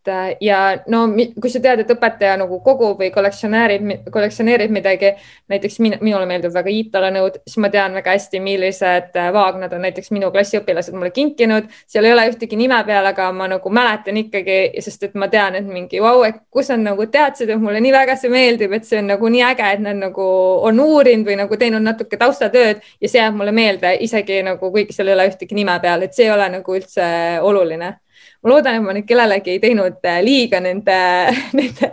[0.02, 1.06] et Äh, ja no
[1.40, 5.12] kui sa tead, et õpetaja nagu kogub või kollektsionäärib, kollektsioneerib midagi,
[5.52, 9.72] näiteks min, minule meeldib väga Iitala nõud, siis ma tean väga hästi, millised äh, vaagnad
[9.76, 11.70] on näiteks minu klassiõpilased mulle kinkinud.
[11.86, 15.56] seal ei ole ühtegi nime peal, aga ma nagu mäletan ikkagi, sest et ma tean,
[15.60, 18.88] et mingi vau, et kus nad nagu teadsid, et mulle nii väga see meeldib, et
[18.88, 20.28] see on nagu nii äge, et nad nagu
[20.68, 24.96] on uurinud või nagu teinud natuke taustatööd ja see jääb mulle meelde isegi nagu kuigi
[24.96, 27.04] seal ei ole ühtegi nime peal, et see ei ole nagu üldse
[27.42, 27.94] oluline
[28.42, 30.98] ma loodan, et ma nüüd kellelegi ei teinud äh, liiga nende,
[31.58, 31.90] nende,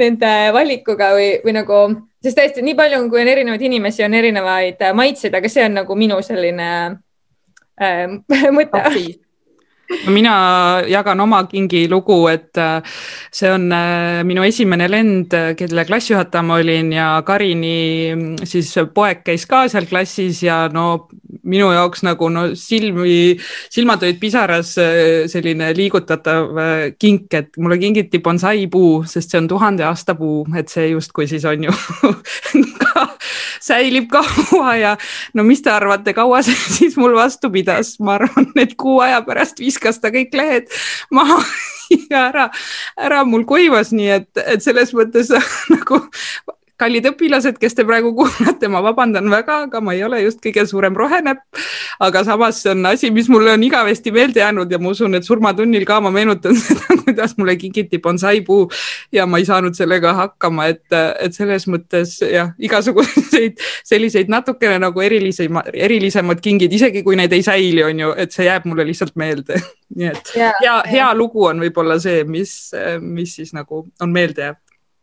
[0.00, 1.80] nende valikuga või, või nagu,
[2.24, 5.78] sest tõesti nii palju, kui on erinevaid inimesi, on erinevaid äh, maitseid, aga see on
[5.82, 6.70] nagu minu selline
[7.80, 8.06] äh,
[8.58, 8.86] mõte
[10.08, 12.82] mina jagan oma kingilugu, et äh,
[13.32, 17.76] see on äh, minu esimene lend, kelle klassijuhataja ma olin ja Karini
[18.14, 21.08] mm, siis poeg käis ka seal klassis ja no
[21.44, 23.34] minu jaoks nagu no silmi,
[23.72, 26.60] silmad olid pisaras äh, selline liigutatav
[26.98, 31.44] kink, et mulle kingiti bonsaipuu, sest see on tuhande aasta puu, et see justkui siis
[31.48, 31.76] on ju
[32.80, 33.08] ka
[33.64, 34.92] säilib kaua ja
[35.34, 39.22] no mis te arvate, kaua see siis mul vastu pidas, ma arvan, et kuu aja
[39.26, 40.70] pärast viskas ta kõik lehed
[41.14, 41.40] maha
[42.12, 42.48] ja ära,
[42.96, 45.32] ära mul kuivas, nii et, et selles mõttes
[45.74, 46.04] nagu
[46.80, 50.64] kallid õpilased, kes te praegu kuulate, ma vabandan väga, aga ma ei ole just kõige
[50.66, 51.44] suurem rohenäpp.
[52.02, 55.24] aga samas see on asi, mis mulle on igavesti meelde jäänud ja ma usun, et
[55.24, 58.66] surmatunnil ka ma meenutan seda, kuidas mulle kingiti bonsaipuu
[59.12, 60.82] ja ma ei saanud sellega hakkama, et,
[61.22, 67.46] et selles mõttes jah, igasuguseid selliseid natukene nagu erilisema, erilisemad kingid, isegi kui need ei
[67.46, 69.60] säili, on ju, et see jääb mulle lihtsalt meelde.
[69.98, 74.54] nii et ja, hea, hea lugu on võib-olla see, mis, mis siis nagu on meelde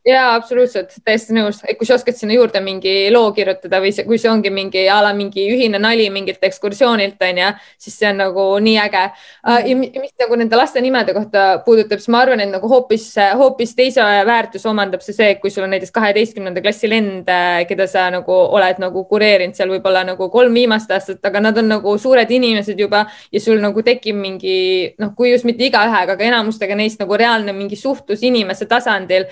[0.05, 3.91] jääv ja absoluutselt, täiesti nõus, et kui sa oskad sinna juurde mingi loo kirjutada või
[3.93, 7.49] see, kui see ongi mingi a la mingi ühine nali mingilt ekskursioonilt on ju,
[7.81, 9.03] siis see on nagu nii äge.
[9.43, 13.07] Ah, ja mis nagu nende laste nimede kohta puudutab, siis ma arvan, et nagu hoopis,
[13.37, 17.29] hoopis teise väärtuse omandab see see, kui sul on näiteks kaheteistkümnenda klassi lend,
[17.69, 21.69] keda sa nagu oled nagu kureerinud seal võib-olla nagu kolm viimast aastat, aga nad on
[21.75, 24.57] nagu suured inimesed juba ja sul nagu tekib mingi
[25.01, 29.27] noh, kui just mitte igaühega, aga enamustega neist nagu reaalne mingi suhtlus inimese tasandil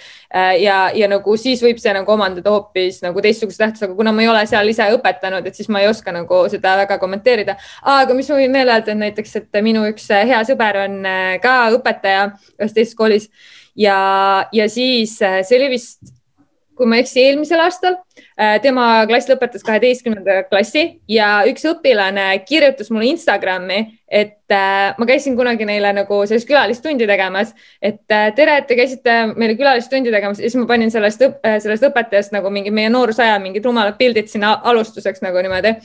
[0.61, 4.25] ja, ja nagu siis võib see nagu omandada hoopis nagu teistsuguse tähtsuse, aga kuna ma
[4.25, 7.57] ei ole seal ise õpetanud, et siis ma ei oska nagu seda väga kommenteerida.
[7.95, 11.33] aga mis ma võin veel öelda, et näiteks, et minu üks hea sõber on äh,
[11.43, 13.29] ka õpetaja ühes teises koolis
[13.75, 13.99] ja,
[14.53, 16.18] ja siis äh, see oli vist
[16.79, 17.99] kui ma ei eksi, eelmisel aastal.
[18.63, 25.35] tema klass lõpetas kaheteistkümnenda klassi ja üks õpilane kirjutas mulle Instagrami, et äh, ma käisin
[25.37, 30.39] kunagi neile nagu sellist külalistundi tegemas, et äh, tere, et te käisite meile külalistundi tegemas
[30.39, 34.55] ja siis ma panin sellest, sellest õpetajast nagu mingi meie noorusaja mingid rumalad pildid sinna
[34.71, 35.75] alustuseks nagu niimoodi.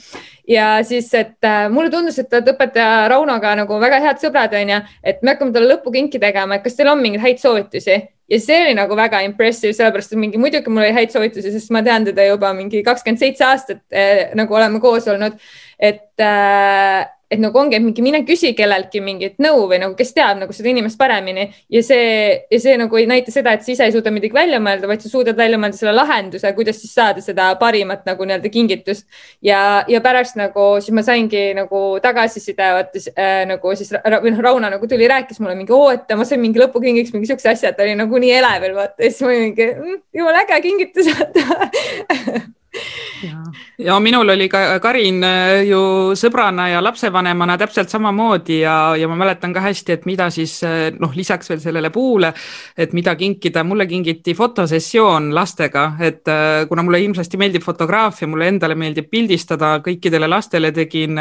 [0.48, 4.56] ja siis, et äh, mulle tundus, et te olete õpetaja Raunoga nagu väga head sõbrad,
[4.62, 8.40] onju, et me hakkame talle lõpukinki tegema, et kas teil on mingeid häid soovitusi ja
[8.40, 11.82] see oli nagu väga impressive, sellepärast et mingi muidugi mul oli häid soovitusi, sest ma
[11.84, 15.36] tean teda juba mingi kakskümmend seitse aastat eh, nagu oleme koos olnud.
[15.78, 17.04] et äh,
[17.34, 20.54] et nagu ongi, et mingi mine küsi kelleltki mingit nõu või nagu, kes teab nagu
[20.56, 21.46] seda inimest paremini.
[21.72, 22.06] Ja see,
[22.50, 25.04] ja see nagu ei näita seda, et sa ise ei suuda midagi välja mõelda, vaid
[25.04, 29.06] sa suudad välja mõelda selle lahenduse, kuidas siis saada seda parimat nagu nii-öelda kingitust.
[29.42, 34.42] ja, ja pärast nagu siis ma saingi nagu tagasiside, vaata äh, nagu siis või noh,
[34.44, 37.72] Rauno nagu tuli, rääkis mulle mingi, oo, et ma sain mingi lõpukingiks mingi siukse asja,
[37.72, 39.02] et oli nagu nii elevil, vaata.
[39.02, 41.42] Ja siis ma olin mingi mm,, jumala äge kingitus vaata
[43.24, 43.42] ja,
[43.78, 45.80] ja minul oli ka Karin äh, ju
[46.18, 50.90] sõbrana ja lapsevanemana täpselt samamoodi ja, ja ma mäletan ka hästi, et mida siis äh,
[51.00, 52.32] noh, lisaks veel sellele puule,
[52.76, 58.50] et mida kinkida, mulle kingiti fotosessioon lastega, et äh, kuna mulle hirmsasti meeldib fotograafia, mulle
[58.52, 61.20] endale meeldib pildistada, kõikidele lastele tegin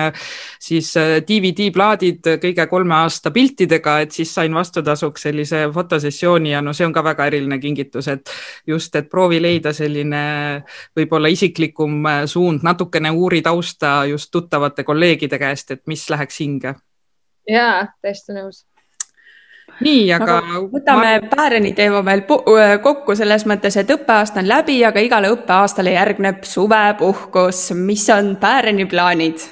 [0.59, 0.93] siis
[1.27, 6.95] DVD-plaadid kõige kolme aasta piltidega, et siis sain vastutasuks sellise fotosessiooni ja no see on
[6.95, 8.31] ka väga eriline kingitus, et
[8.67, 10.23] just, et proovi leida selline
[10.97, 16.39] võib-olla isik isiklikum äh, suund, natukene uuri tausta just tuttavate kolleegide käest, et mis läheks
[16.39, 16.75] hinge.
[17.49, 18.65] jaa, täiesti nõus
[19.81, 20.61] nii, aga no,.
[20.73, 21.29] võtame ma...
[21.31, 22.23] Pääreni teema veel
[22.83, 27.71] kokku selles mõttes, et õppeaasta on läbi, aga igale õppeaastale järgneb suvepuhkus.
[27.75, 29.45] mis on Pääreni plaanid?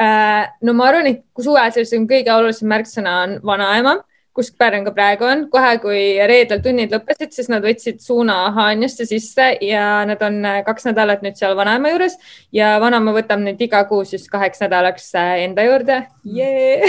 [0.00, 3.96] Äh, no ma arvan, et suvel sellisem kõige olulisem märksõna on vanaema
[4.36, 5.46] kus Pärn ka praegu on.
[5.50, 10.60] kohe, kui reedel tunnid lõppesid, siis nad võtsid suuna Haanjasse sisse ja nad on äh,
[10.66, 12.18] kaks nädalat nüüd seal vanaema juures
[12.54, 16.86] ja vanaema võtab neid iga kuu siis kaheks nädalaks äh, enda juurde yeah.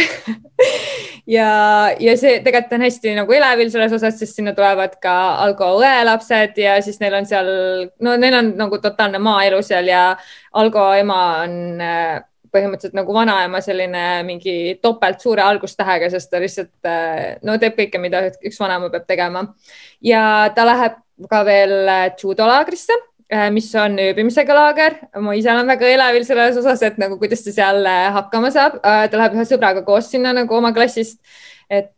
[1.38, 1.50] ja,
[2.00, 6.06] ja see tegelikult on hästi nagu elevil selles osas, sest sinna tulevad ka Algo õe
[6.08, 7.52] lapsed ja siis neil on seal,
[8.04, 10.10] no neil on nagu totaalne maaelu seal ja
[10.58, 12.18] Algo ema on äh,
[12.58, 16.93] põhimõtteliselt nagu vanaema selline mingi topelt suure algustähega, sest ta lihtsalt
[17.48, 19.48] no teeb kõike, mida üks vanaema peab tegema.
[20.02, 21.89] ja ta läheb ka veel
[22.22, 22.93] judolaagrisse,
[23.34, 24.96] äh, mis on ööbimisega laager.
[25.20, 28.78] ma ise olen väga elevil selles osas, et nagu kuidas ta seal äh, hakkama saab.
[28.84, 31.20] Äh, ta läheb ühe sõbraga koos sinna nagu oma klassist
[31.70, 31.92] et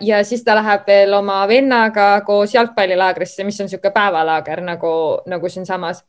[0.00, 4.92] ja siis ta läheb veel oma vennaga koos jalgpallilaagrisse, mis on niisugune päevalaager nagu,
[5.26, 6.04] nagu siinsamas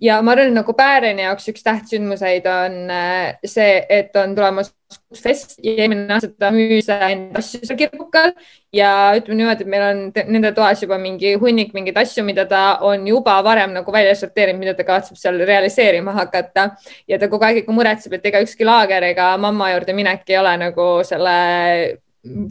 [0.00, 4.70] ja ma arvan, nagu Pääreni jaoks üks tähtsündmuseid on äh, see, et on tulemas
[5.14, 8.32] fest ja eelmine aasta ta müüs enda asju seal kirkukal
[8.74, 12.62] ja ütleme niimoodi, et meil on nende toas juba mingi hunnik mingeid asju, mida ta
[12.86, 16.70] on juba varem nagu välja sorteerinud, mida ta kavatseb seal realiseerima hakata.
[17.08, 20.38] ja ta kogu aeg ikka muretseb, et ega ükski laager ega mamma juurde minek ei
[20.38, 21.38] ole nagu selle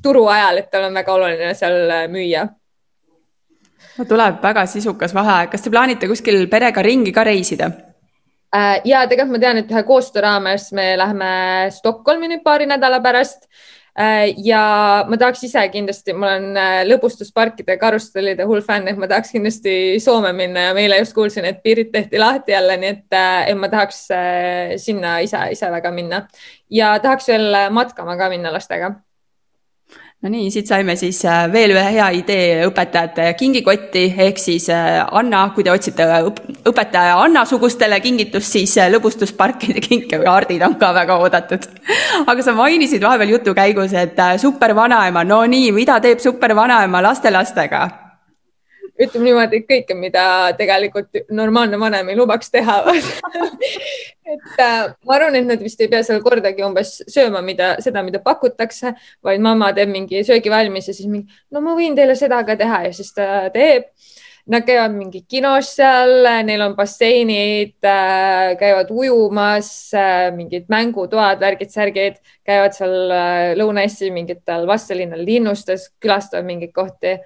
[0.03, 2.47] turu ajal, et tal on väga oluline seal müüa
[3.97, 7.71] no tuleb väga sisukas vaheaeg, kas te plaanite kuskil perega ringi ka reisida?
[8.55, 11.31] Äh, ja tegelikult ma tean, et ühe koostöö raames me läheme
[11.73, 13.49] Stockholmi nüüd paari nädala pärast.
[13.97, 14.61] Äh, ja
[15.09, 19.73] ma tahaks ise kindlasti, ma olen äh, lõbustusparkide karussellide hull fänn, et ma tahaks kindlasti
[20.03, 23.17] Soome minna ja ma eile just kuulsin, et piirid tehti lahti jälle, nii et,
[23.49, 24.05] et ma tahaks
[24.85, 26.21] sinna ise, ise väga minna
[26.69, 28.93] ja tahaks veel matkama ka minna lastega
[30.23, 35.03] no nii, siit saime siis äh, veel ühe hea idee õpetajate kingikotti ehk siis äh,
[35.19, 36.08] Anna, kui te otsite
[36.71, 41.69] õpetaja Anna sugustele kingitust, siis äh, lõbustusparkide kinkekaardid on ka väga oodatud.
[42.32, 47.86] aga sa mainisid vahepeal jutu käigus, et supervanaema, no nii, mida teeb supervanaema lastelastega?
[48.97, 50.25] Ütleme niimoodi, et kõike, mida
[50.57, 52.79] tegelikult normaalne vanem ei lubaks teha
[54.27, 58.03] et äh, ma arvan, et nad vist ei pea seal kordagi umbes sööma, mida, seda,
[58.05, 58.93] mida pakutakse,
[59.25, 62.57] vaid mamma teeb mingi söögi valmis ja siis mingi, no ma võin teile seda ka
[62.60, 63.91] teha ja siis ta teeb.
[64.47, 72.21] Nad käivad mingi kinos seal, neil on basseinid äh,, käivad ujumas äh,, mingid mängutoad, värgid-särgid,
[72.47, 77.17] käivad seal äh, Lõuna-Eesti mingitel vastalinnal linnustes, külastavad mingeid kohti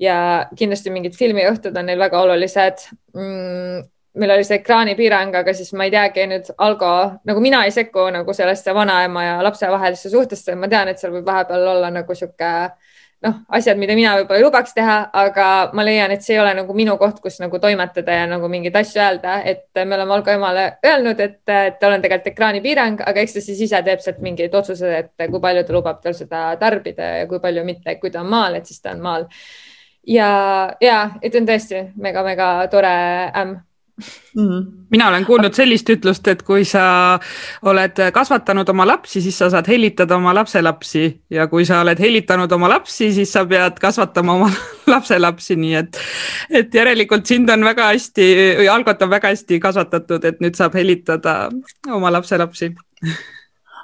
[0.00, 0.16] ja
[0.56, 2.86] kindlasti mingid filmiõhtud on neil väga olulised.
[3.12, 3.84] Mm,
[4.20, 6.94] meil oli see ekraanipiirang, aga siis ma ei teagi nüüd Algo,
[7.28, 11.12] nagu mina ei sekku nagu sellesse vanaema ja lapse vahelisse suhtesse, ma tean, et seal
[11.14, 12.54] võib vahepeal olla nagu sihuke
[13.24, 16.54] noh, asjad, mida mina võib-olla ei lubaks teha, aga ma leian, et see ei ole
[16.56, 20.32] nagu minu koht, kus nagu toimetada ja nagu mingeid asju öelda, et me oleme Algo
[20.32, 24.20] emale öelnud, et, et tal on tegelikult ekraanipiirang, aga eks ta siis ise teeb sealt
[24.24, 28.12] mingeid otsuseid, et kui palju ta lubab tal seda tarbida ja kui palju mitte, kui
[28.12, 29.28] ta on maal, et siis ta on maal.
[30.08, 30.30] Ja,
[30.80, 32.94] ja, et on tõesti mega-mega tore
[33.36, 33.58] ämm
[34.34, 34.66] mm..
[34.90, 36.84] mina olen kuulnud sellist ütlust, et kui sa
[37.62, 41.04] oled kasvatanud oma lapsi, siis sa saad hellitada oma lapselapsi.
[41.30, 44.52] Ja kui sa oled hellitanud oma lapsi, siis sa pead kasvatama oma
[44.94, 46.00] lapselapsi, nii et,
[46.62, 48.30] et järelikult sind on väga hästi,
[48.70, 51.36] Algot on väga hästi kasvatatud, et nüüd saab hellitada
[51.90, 52.74] oma lapselapsi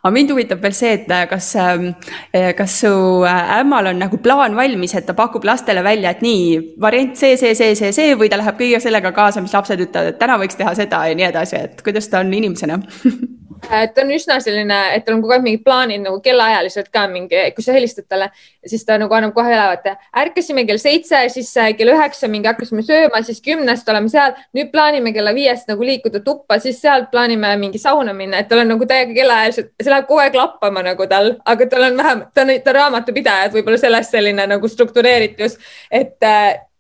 [0.07, 1.89] aga mind huvitab veel see, et äh, kas, ähm,
[2.31, 2.93] äh, kas su
[3.27, 7.35] äh, ämmal on nagu plaan valmis, et ta pakub lastele välja, et nii, variant see,
[7.41, 10.39] see, see, see, see või ta läheb kõige sellega kaasa, mis lapsed ütlevad, et täna
[10.41, 12.79] võiks teha seda ja nii edasi, et kuidas ta on inimesena
[13.65, 17.41] ta on üsna selline, et tal on kogu aeg mingid plaanid nagu kellaajaliselt ka mingi,
[17.57, 18.29] kui sa helistad talle,
[18.67, 19.97] siis ta nagu annab kohe ülevaate.
[20.23, 24.37] ärkasime kell seitse, siis äh, kell üheksa mingi hakkasime sööma, siis kümnest oleme seal.
[24.57, 28.63] nüüd plaanime kella viiest nagu liikuda tuppa, siis sealt plaanime mingi sauna minna, et tal
[28.65, 32.25] on nagu täiega kellaajaliselt, see läheb kogu aeg lappama nagu tal, aga tal on vähem,
[32.35, 35.59] ta on, ta on raamatupidaja, et võib-olla sellest selline nagu struktureeritus,
[35.91, 36.17] et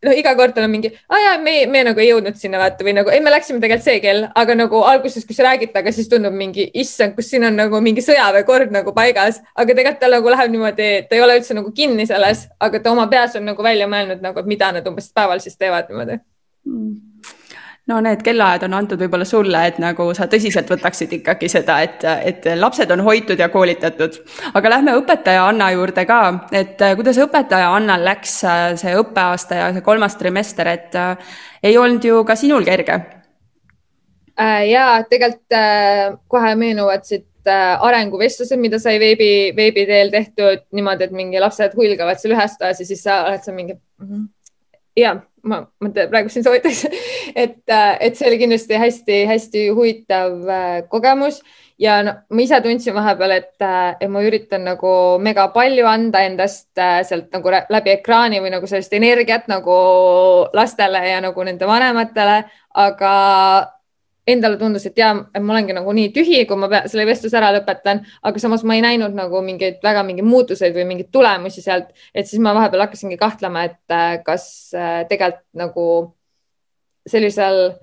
[0.07, 2.87] äh, no iga kord on mingi, aa jaa, me, me nagu ei jõudnud sinna vaata
[2.87, 5.95] või nagu ei, me läksime tegelikult see kell, aga nagu alguses, kui sa räägid temaga,
[5.95, 10.16] siis tundub mingi issand, kus siin on nagu mingi sõjaväekord nagu paigas, aga tegelikult tal
[10.19, 13.47] nagu läheb niimoodi, ta ei ole üldse nagu kinni selles, aga ta oma peas on
[13.51, 16.23] nagu välja mõelnud nagu, et mida nad umbes päeval siis teevad niimoodi.
[16.66, 17.06] Mm
[17.87, 22.05] no need kellaajad on antud võib-olla sulle, et nagu sa tõsiselt võtaksid ikkagi seda, et,
[22.31, 24.18] et lapsed on hoitud ja koolitatud.
[24.55, 26.20] aga lähme õpetaja Anna juurde ka,
[26.51, 31.38] et äh, kuidas õpetaja Annal läks äh, see õppeaasta ja see kolmas trimester, et äh,
[31.62, 33.01] ei olnud ju ka sinul kerge
[34.37, 35.55] ja tegelikult
[36.29, 42.20] kohe meenuvad siit arenguvestlused, mida sai veebi, veebi teel tehtud niimoodi, et mingi lapsed hulgavad
[42.20, 44.09] seal ühes toas ja siis sa oled seal mingi mm.
[44.11, 44.27] -hmm
[44.96, 45.16] ja
[45.48, 46.87] ma, ma praegu siin soovitaks,
[47.44, 47.62] et,
[48.00, 51.40] et see oli kindlasti hästi-hästi huvitav äh, kogemus.
[51.78, 56.22] Ja no ma ise tundsin vahepeal, et, äh, et ma üritan nagu mega palju anda
[56.24, 59.76] endast äh, sealt nagu läbi ekraani või nagu sellist energiat nagu
[60.56, 62.38] lastele ja nagu nende vanematele,
[62.87, 63.12] aga
[64.27, 68.03] endale tundus, et ja ma olengi nagu nii tühi, kui ma selle vestluse ära lõpetan,
[68.27, 72.27] aga samas ma ei näinud nagu mingeid väga mingeid muutuseid või mingeid tulemusi sealt, et
[72.27, 75.89] siis ma vahepeal hakkasingi kahtlema, et äh, kas äh, tegelikult nagu
[77.07, 77.77] sellisel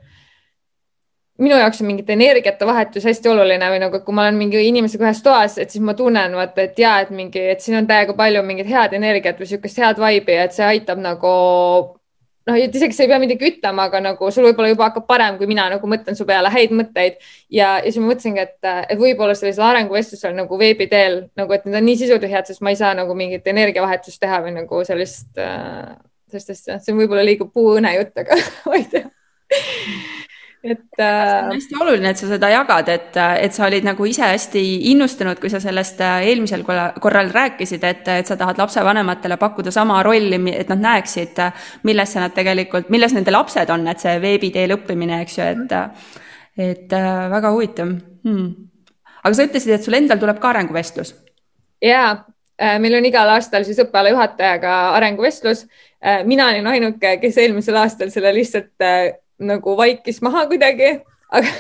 [1.42, 5.08] minu jaoks on mingite energiate vahetus hästi oluline või nagu, kui ma olen mingi inimesega
[5.08, 8.14] ühes toas, et siis ma tunnen vaata, et ja et mingi, et siin on täiega
[8.18, 11.34] palju mingit head energiat või niisugust head vibe'i, et see aitab nagu
[12.50, 15.38] noh, et isegi sa ei pea midagi ütlema, aga nagu sul võib-olla juba hakkab parem,
[15.40, 17.20] kui mina nagu mõtlen su peale häid mõtteid.
[17.50, 21.68] Ja, ja siis ma mõtlesingi, et, et võib-olla sellisel arenguvestlusel nagu veebi teel nagu, et
[21.68, 25.32] need on nii sisutühjad, sest ma ei saa nagu mingit energiavahetust teha või nagu sellist
[25.42, 25.94] äh,,
[26.34, 29.08] sellist asja, see võib-olla liiga puuõne jutt, aga ma ei tea
[30.63, 31.06] et äh....
[31.06, 34.63] see on hästi oluline, et sa seda jagad, et, et sa olid nagu ise hästi
[34.93, 39.99] innustunud, kui sa sellest äh, eelmisel korral rääkisid, et, et sa tahad lapsevanematele pakkuda sama
[40.06, 41.41] rolli, et nad näeksid,
[41.89, 46.21] millesse nad tegelikult, milles nende lapsed on, et see veebi teel õppimine, eks ju, et,
[46.71, 47.91] et äh, väga huvitav
[48.23, 48.54] hmm..
[49.23, 51.12] aga sa ütlesid, et sul endal tuleb ka arenguvestlus.
[51.84, 55.67] ja äh, meil on igal aastal siis õppeala juhatajaga arenguvestlus.
[56.28, 58.88] mina olin ainuke, kes eelmisel aastal selle lihtsalt
[59.39, 60.89] nagu vaikis maha kuidagi,
[61.34, 61.54] aga,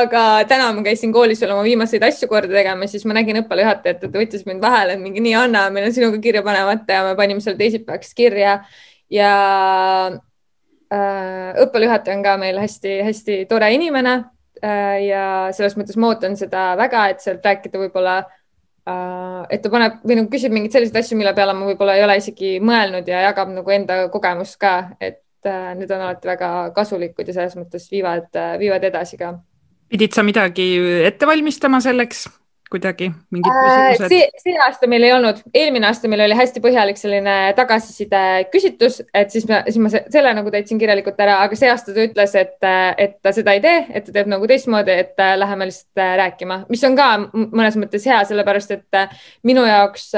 [0.00, 4.04] aga täna ma käisin koolis veel oma viimaseid asju korda tegemas, siis ma nägin õppealajuhatajat,
[4.04, 7.08] et ta võttis mind vahele, et mingi nii, Anna, meil on sinuga kirja panemata ja
[7.08, 8.58] me panime selle teisipäevaks kirja.
[9.12, 9.32] Ja
[10.92, 14.14] äh, õppealajuhataja on ka meil hästi-hästi tore inimene
[14.64, 18.44] äh, ja selles mõttes ma ootan seda väga, et sealt rääkida võib-olla äh,
[19.52, 22.16] et ta paneb või nagu küsib mingeid selliseid asju, mille peale ma võib-olla ei ole
[22.20, 27.28] isegi mõelnud ja jagab nagu enda kogemust ka, et Äh, need on alati väga kasulikud
[27.28, 29.34] ja selles mõttes viivad, äh, viivad edasi ka.
[29.92, 30.64] pidid sa midagi
[31.04, 32.24] ette valmistama selleks?
[32.72, 33.58] kuidagi mingid äh,
[33.92, 34.08] küsimused?
[34.08, 38.22] see, see aasta meil ei olnud, eelmine aasta meil oli hästi põhjalik selline tagasiside
[38.54, 42.06] küsitlus, et siis ma, siis ma selle nagu täitsin kirjalikult ära, aga see aasta ta
[42.08, 42.56] ütles, et,
[43.04, 46.88] et ta seda ei tee, et ta teeb nagu teistmoodi, et läheme lihtsalt rääkima, mis
[46.88, 49.02] on ka mõnes mõttes hea, sellepärast et
[49.44, 50.08] minu jaoks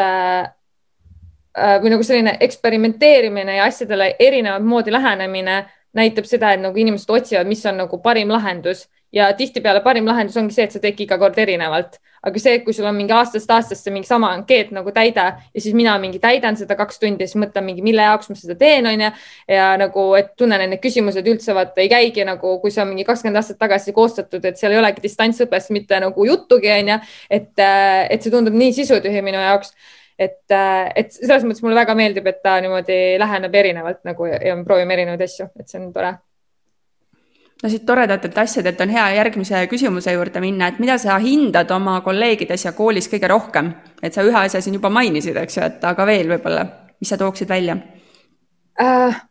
[1.56, 5.62] või nagu selline eksperimenteerimine ja asjadele erinevat moodi lähenemine
[5.96, 10.36] näitab seda, et nagu inimesed otsivad, mis on nagu parim lahendus ja tihtipeale parim lahendus
[10.36, 12.00] ongi see, et sa teed iga kord erinevalt.
[12.26, 15.76] aga see, kui sul on mingi aastast aastasse mingi sama ankeet nagu täida ja siis
[15.78, 19.10] mina mingi täidan seda kaks tundi siis mõtlen mingi, mille jaoks ma seda teen, onju.
[19.54, 22.90] ja nagu, et tunnen, et need küsimused üldse vaata ei käigi nagu, kui see on
[22.90, 26.98] mingi kakskümmend aastat tagasi koostatud, et seal ei olegi distantsõppest mitte nagu juttugi, onju.
[27.30, 29.76] et, äh, et see tundub nii sisutühi minu jaoks
[30.18, 34.40] et, äh, et selles mõttes mulle väga meeldib, et ta niimoodi läheneb erinevalt nagu ja,
[34.44, 36.14] ja me proovime erinevaid asju, et see on tore
[37.62, 41.98] no siit toredatelt asjadelt on hea järgmise küsimuse juurde minna, et mida sa hindad oma
[42.04, 45.84] kolleegides ja koolis kõige rohkem, et sa ühe asja siin juba mainisid, eks ju, et
[45.88, 46.66] aga veel võib-olla,
[47.00, 47.78] mis sa tooksid välja?
[48.80, 49.22] äh,?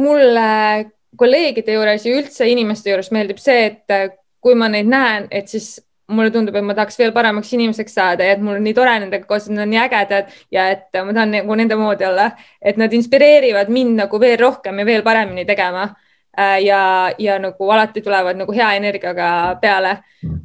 [0.00, 5.48] mulle kolleegide juures ja üldse inimeste juures meeldib see, et kui ma neid näen, et
[5.50, 5.80] siis
[6.10, 8.98] mulle tundub, et ma tahaks veel paremaks inimeseks saada ja et mul on nii tore
[9.02, 12.30] nendega koos, nad on nii ägedad ja et ma tahan nagu nende moodi olla,
[12.60, 15.90] et nad inspireerivad mind nagu veel rohkem ja veel paremini tegema.
[16.38, 19.96] Äh, ja, ja nagu alati tulevad nagu hea energiaga peale.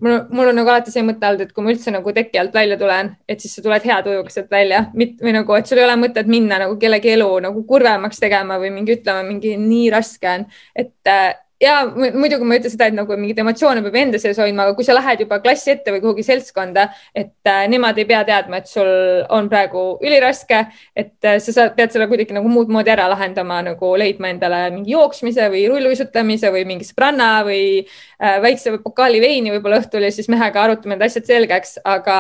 [0.01, 2.55] mul, mul on nagu alati see mõte olnud, et kui ma üldse nagu teki alt
[2.57, 5.85] välja tulen, et siis sa tuled hea tujuga sealt välja, või nagu, et sul ei
[5.85, 10.31] ole mõtet minna nagu kellegi elu nagu kurvemaks tegema või mingi ütlema, mingi nii raske
[10.31, 14.19] on, et äh, ja muidugi ma ei ütle seda, et nagu mingeid emotsioone peab enda
[14.19, 17.99] sees hoidma, aga kui sa lähed juba klassi ette või kuhugi seltskonda, et äh, nemad
[18.01, 18.89] ei pea teadma, et sul
[19.33, 20.65] on praegu üliraske,
[20.97, 24.65] et äh, sa saad, pead selle kuidagi nagu muud moodi ära lahendama, nagu leidma endale
[24.75, 30.11] mingi jooksmise või rulluisutamise või mingi sõbranna või äh, väikse pokaali veini võib-olla õhtul ja
[30.11, 32.19] siis mehega arutame need asjad selgeks, aga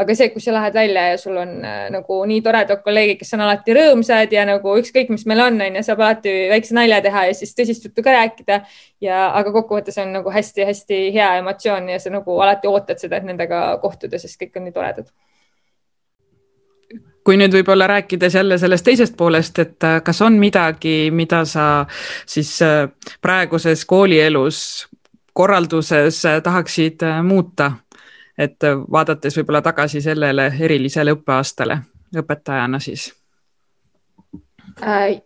[0.00, 3.34] aga see, kui sa lähed välja ja sul on äh, nagu nii toredad kolleegid, kes
[3.36, 7.02] on alati rõõmsad ja nagu ükskõik, mis meil on, on ju, saab alati väikse nalja
[7.04, 8.62] teha ja siis tõsist juttu ka rääkida.
[9.04, 13.28] ja, aga kokkuvõttes on nagu hästi-hästi hea emotsioon ja sa nagu alati ootad seda, et
[13.28, 15.12] nendega kohtuda, sest kõik on nii toredad
[17.22, 21.84] kui nüüd võib-olla rääkides jälle sellest teisest poolest, et äh, kas on midagi, mida sa
[22.26, 22.88] siis äh,
[23.22, 24.88] praeguses koolielus,
[25.32, 27.70] korralduses tahaksid muuta
[28.38, 31.78] et vaadates võib-olla tagasi sellele erilisele õppeaastale
[32.16, 33.10] õpetajana siis
[34.82, 35.20] äh,?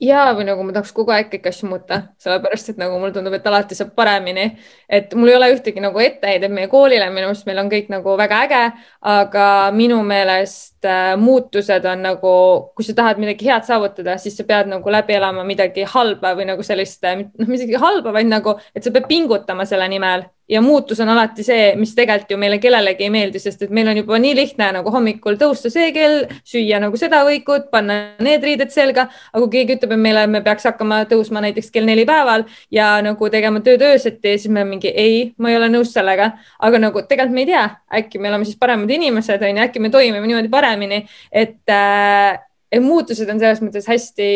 [0.00, 3.34] ja, või nagu ma tahaks kogu aeg kõiki asju muuta, sellepärast et nagu mulle tundub,
[3.36, 4.46] et alati saab paremini,
[4.90, 8.16] et mul ei ole ühtegi nagu etteheidet meie koolile, minu arust meil on kõik nagu
[8.18, 8.62] väga äge,
[9.12, 9.46] aga
[9.76, 12.34] minu meelest äh, muutused on nagu,
[12.74, 16.50] kui sa tahad midagi head saavutada, siis sa pead nagu läbi elama midagi halba või
[16.50, 20.60] nagu sellist, äh, noh, midagi halba, vaid nagu, et sa pead pingutama selle nimel ja
[20.60, 24.00] muutus on alati see, mis tegelikult ju meile kellelegi ei meeldi, sest et meil on
[24.00, 28.72] juba nii lihtne nagu hommikul tõusta see kell, süüa nagu seda võikut, panna need riided
[28.74, 32.46] selga, aga kui keegi ütleb, et meile, me peaks hakkama tõusma näiteks kell neli päeval
[32.74, 36.82] ja nagu tegema tööd öösiti, siis me mingi ei, ma ei ole nõus sellega, aga
[36.82, 37.64] nagu tegelikult me ei tea,
[38.02, 42.40] äkki me oleme siis paremad inimesed, on ju, äkki me toimime niimoodi paremini, et äh,
[42.78, 44.30] muutused on selles mõttes hästi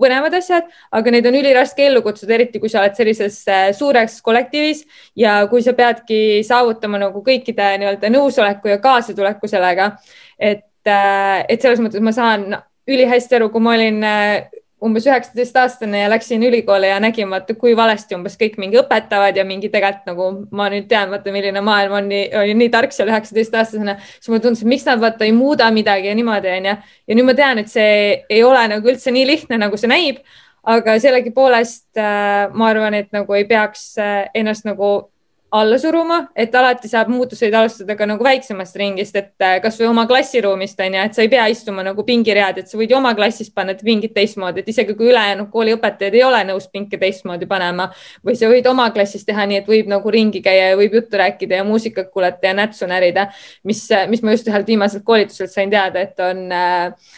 [0.00, 4.20] põnevad asjad, aga neid on üliraske ellu kutsuda, eriti kui sa oled sellises äh, suures
[4.24, 4.84] kollektiivis
[5.18, 9.96] ja kui sa peadki saavutama nagu kõikide nii-öelda nõusoleku ja kaasatuleku sellega.
[10.38, 14.48] et, äh, et selles mõttes ma saan ülihästi aru, kui ma olin äh,
[14.84, 19.44] umbes üheksateistaastane ja läksin ülikooli ja nägin, vaata, kui valesti umbes kõik mingi õpetavad ja
[19.48, 23.08] mingi tegelikult nagu ma nüüd tean, vaata, milline maailm on nii, oli nii tark seal
[23.08, 26.76] üheksateistaastasena, siis mulle tundus, et miks nad vaata ei muuda midagi ja niimoodi onju.
[27.08, 27.88] ja nüüd ma tean, et see
[28.28, 30.20] ei ole nagu üldse nii lihtne, nagu see näib.
[30.66, 35.08] aga sellegipoolest äh, ma arvan, et nagu ei peaks äh, ennast nagu
[35.58, 40.06] alla suruma, et alati saab muutuseid alustada ka nagu väiksemast ringist, et äh, kasvõi oma
[40.08, 43.12] klassiruumist on ju, et sa ei pea istuma nagu pingiread, et sa võid ju oma
[43.18, 47.88] klassis panna pingid teistmoodi, et isegi kui ülejäänud kooliõpetajad ei ole nõus pinke teistmoodi panema.
[48.26, 51.20] Või sa võid oma klassis teha nii, et võib nagu ringi käia ja võib juttu
[51.20, 53.28] rääkida ja muusikat kuulata ja nätsu närida,
[53.64, 57.16] mis, mis ma just ühelt viimaselt koolituselt sain teada, et on äh,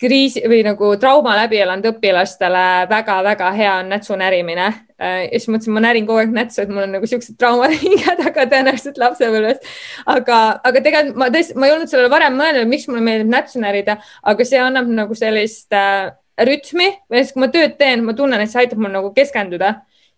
[0.00, 5.24] kriisi või nagu trauma läbi elanud õpilastele väga-väga hea on nätsu närimine äh,.
[5.26, 8.14] ja siis mõtlesin, ma närin kogu aeg nätsu, et mul on nagu siuksed traumad hinge
[8.22, 9.68] taga tõenäoliselt lapsepõlvest.
[10.06, 13.60] aga, aga tegelikult ma tõesti, ma ei olnud sellele varem mõelnud, miks mulle meeldib nätsu
[13.62, 16.14] närida, aga see annab nagu sellist äh,
[16.48, 19.74] rütmi või siis, kui ma tööd teen, ma tunnen, et see aitab mul nagu keskenduda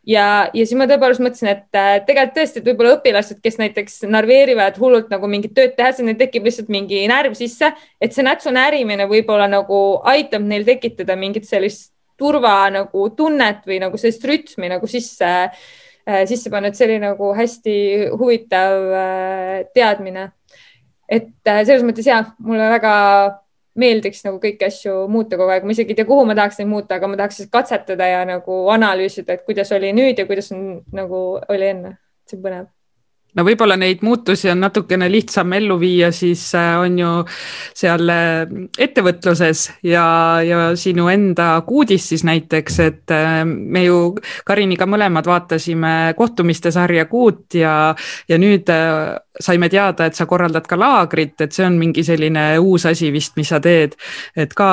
[0.06, 4.00] ja, ja siis ma tõepoolest mõtlesin, et äh, tegelikult tõesti, et võib-olla õpilased, kes näiteks
[4.10, 8.52] narveerivad hullult nagu mingit tööd tehes, neil tekib lihtsalt mingi närv sisse, et see nätsu
[8.54, 14.68] närimine võib-olla nagu aitab neil tekitada mingit sellist turva nagu tunnet või nagu sellist rütmi
[14.72, 17.76] nagu sisse äh,, sisse panna, et see oli nagu hästi
[18.16, 20.30] huvitav äh, teadmine.
[21.10, 22.94] et selles mõttes ja mulle väga
[23.78, 26.70] meeldiks nagu kõiki asju muuta kogu aeg, ma isegi ei tea, kuhu ma tahaks neid
[26.70, 30.82] muuta, aga ma tahaks katsetada ja nagu analüüsida, et kuidas oli nüüd ja kuidas on
[30.92, 31.96] nagu oli enne.
[32.30, 32.66] see on põnev
[33.36, 37.12] no võib-olla neid muutusi on natukene lihtsam ellu viia, siis äh, on ju
[37.76, 38.42] seal äh,
[38.78, 40.04] ettevõtluses ja,
[40.46, 44.00] ja sinu enda kuudis siis näiteks, et äh, me ju
[44.46, 47.94] Kariniga mõlemad vaatasime kohtumiste sarja Kuut ja,
[48.28, 48.68] ja nüüd
[49.40, 53.36] saime teada, et sa korraldad ka laagrit, et see on mingi selline uus asi vist,
[53.38, 53.94] mis sa teed.
[54.36, 54.68] et ka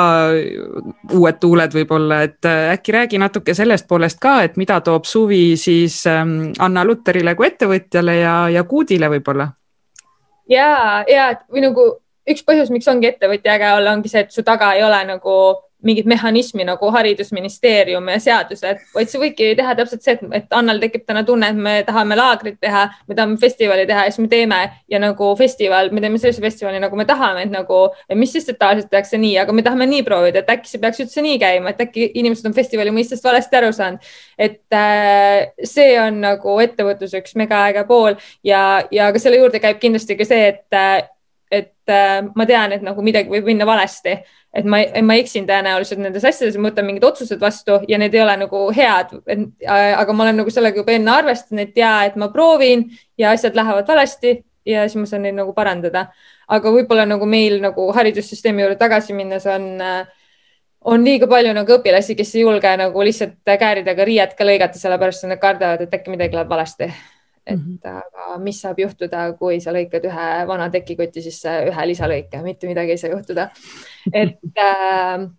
[1.13, 6.01] uued tuuled võib-olla, et äkki räägi natuke sellest poolest ka, et mida toob suvi siis
[6.09, 9.51] ähm, Anna Luterile kui ettevõtjale ja ja Kuudile võib-olla?
[10.49, 11.87] ja, ja või nagu
[12.27, 15.37] üks põhjus, miks ongi ettevõtja äge olla, ongi see, et su taga ei ole nagu
[15.87, 20.81] mingit mehhanismi nagu haridusministeerium ja seadused, vaid sa võidki teha täpselt see, et, et Annal
[20.83, 24.31] tekib täna tunne, et me tahame laagrit teha, me tahame festivali teha ja siis me
[24.31, 24.59] teeme
[24.91, 27.81] ja nagu festival, me teeme sellise festivali, nagu me tahame, et nagu,
[28.19, 31.03] mis sest, et tavaliselt tehakse nii, aga me tahame nii proovida, et äkki see peaks
[31.03, 34.13] üldse nii käima, et äkki inimesed on festivali mõistest valesti aru saanud.
[34.37, 39.79] et äh, see on nagu ettevõtluse üks megaäge pool ja, ja ka selle juurde käib
[39.81, 41.05] kindlasti ka see, et äh,
[41.51, 44.17] et äh, ma tean, et nagu midagi võib minna valesti
[44.57, 48.23] et ma, ma eksin tõenäoliselt nendes asjades, ma võtan mingid otsused vastu ja need ei
[48.23, 49.13] ole nagu head,
[49.69, 52.87] aga ma olen nagu sellega juba enne arvestanud, et ja, et ma proovin
[53.19, 56.07] ja asjad lähevad valesti ja siis ma saan neid nagu parandada.
[56.47, 59.67] aga võib-olla nagu meil nagu haridussüsteemi juurde tagasi minnes on
[60.87, 65.25] on liiga palju nagu õpilasi, kes ei julge nagu lihtsalt kääridega riiet ka lõigata, sellepärast
[65.25, 66.87] et nad kardavad, et äkki midagi läheb valesti
[67.47, 67.97] et mm -hmm.
[68.03, 72.91] aga mis saab juhtuda, kui sa lõikad ühe vana tekikoti sisse ühe lisalõike, mitte midagi
[72.91, 73.49] ei saa juhtuda.
[74.13, 75.29] et äh,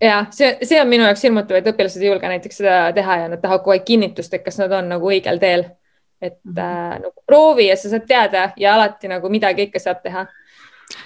[0.00, 3.28] ja see, see on minu jaoks hirmutav, et õpilased ei julge näiteks seda teha ja
[3.28, 5.64] nad tahavad kogu aeg kinnitust, et kas nad on nagu õigel teel.
[6.22, 6.94] et mm -hmm.
[6.94, 10.26] äh, nagu proovi ja sa saad teada ja alati nagu midagi ikka saab teha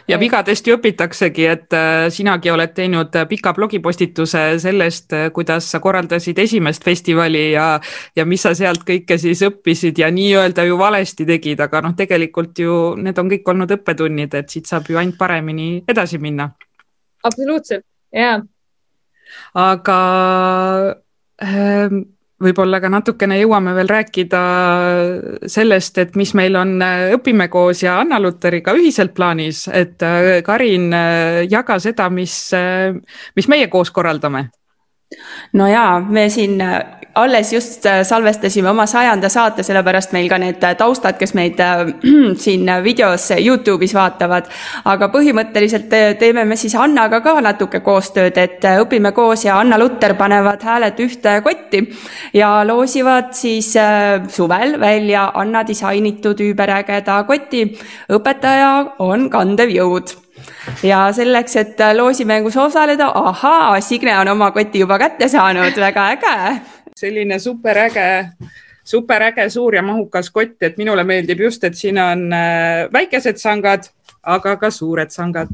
[0.09, 5.69] ja vigadest ju õpitaksegi, et äh, sinagi oled teinud äh, pika blogipostituse sellest, äh, kuidas
[5.73, 7.69] sa korraldasid esimest festivali ja,
[8.17, 12.59] ja mis sa sealt kõike siis õppisid ja nii-öelda ju valesti tegid, aga noh, tegelikult
[12.65, 16.51] ju need on kõik olnud õppetunnid, et siit saab ju ainult paremini edasi minna.
[17.25, 18.39] absoluutselt, jaa.
[19.55, 19.99] aga
[21.43, 22.05] ähm,
[22.43, 24.43] võib-olla ka natukene jõuame veel rääkida
[25.51, 30.39] sellest, et mis meil on äh, Õpime koos ja Anna Luteriga ühiselt plaanis, et äh,
[30.47, 32.37] Karin, äh, jaga seda, mis,
[33.37, 34.49] mis meie koos korraldame.
[35.57, 36.61] No jaa, me siin
[37.19, 41.61] alles just äh, salvestasime oma sajanda saate, sellepärast meil ka need äh, taustad, kes meid
[42.45, 44.49] siin videos Youtube'is vaatavad.
[44.85, 45.89] aga põhimõtteliselt
[46.21, 51.03] teeme me siis Annaga ka natuke koostööd, et õpime koos ja Anna Lutter panevad hääled
[51.03, 51.83] ühte kotti
[52.37, 53.75] ja loosivad siis
[54.35, 57.67] suvel välja Anna disainitud üüberägeda koti.
[58.13, 60.17] õpetaja on kandev jõud
[60.83, 66.35] ja selleks, et loosimängus osaleda, ahaa, Signe on oma koti juba kätte saanud, väga äge.
[66.99, 68.09] Selline superäge,
[68.85, 73.91] superäge suur ja mahukas kott, et minule meeldib just, et siin on äh, väikesed sangad,
[74.23, 75.53] aga ka suured sangad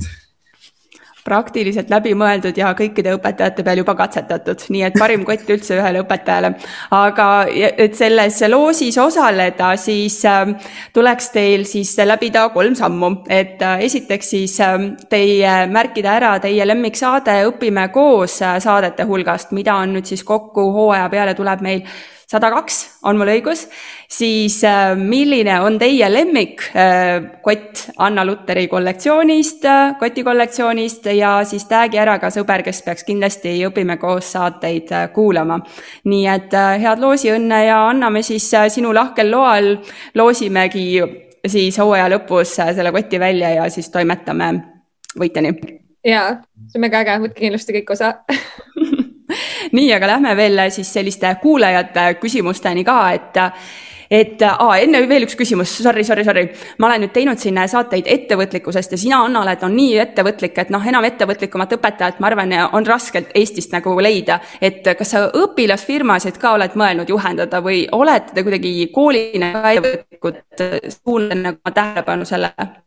[1.25, 6.53] praktiliselt läbimõeldud ja kõikide õpetajate peal juba katsetatud, nii et parim kott üldse ühele õpetajale.
[6.93, 10.53] aga et selles loosis osaleda, siis äh,
[10.93, 14.77] tuleks teil siis läbida kolm sammu, et äh, esiteks siis äh,
[15.09, 21.09] teie märkida ära teie lemmiksaade Õpime koos saadete hulgast, mida on nüüd siis kokku hooaja
[21.13, 21.83] peale tuleb meil
[22.31, 23.67] sada kaks, on mul õigus,
[24.11, 32.01] siis äh, milline on teie lemmikkott äh, Anna Lutteri kollektsioonist, äh, kotikollektsioonist ja siis tag'i
[32.01, 35.61] ära ka sõber, kes peaks kindlasti Õpime koos saateid kuulama.
[36.05, 39.77] nii et head loosiõnne ja anname siis sinu lahkel loal,
[40.15, 40.89] loosimegi
[41.47, 44.53] siis hooaja lõpus selle koti välja ja siis toimetame
[45.19, 45.55] võitjani.
[46.05, 46.25] ja,
[46.69, 48.15] see on väga äge, võtke kindlasti kõik osa
[49.77, 53.43] nii, aga lähme veel siis selliste kuulajate küsimusteni ka, et
[54.11, 56.45] et aa, enne veel üks küsimus, sorry, sorry, sorry.
[56.79, 60.71] ma olen nüüd teinud siin saateid ettevõtlikkusest ja sina, Anna, oled, on nii ettevõtlik, et
[60.75, 64.41] noh, enam ettevõtlikumat õpetajat, ma arvan, on raske Eestist nagu leida.
[64.61, 70.41] et kas sa õpilasfirmasid ka oled mõelnud juhendada või olete te kuidagi koolina ka ettevõtlikud,
[71.01, 72.84] suunate nagu tähelepanu sellele?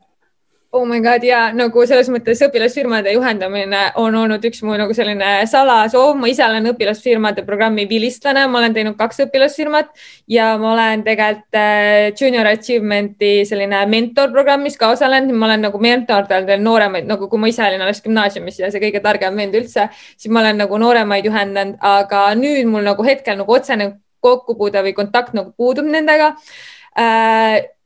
[0.70, 5.46] Oh my god ja nagu selles mõttes õpilasfirmade juhendamine on olnud üks mu nagu selline
[5.48, 9.88] salasoov, ma ise olen õpilasfirmade programmi vilistlane, ma olen teinud kaks õpilasfirmat
[10.28, 16.66] ja ma olen tegelikult äh, Junior Achievementi selline mentorprogrammis ka osalenud, ma olen nagu mentordanud
[16.66, 19.88] nooremaid, nagu kui ma ise olin alles gümnaasiumis ja see kõige targem vend üldse,
[20.18, 24.92] siis ma olen nagu nooremaid juhendanud, aga nüüd mul nagu hetkel nagu otsene kokkupuude või
[24.96, 26.34] kontakt nagu puudub nendega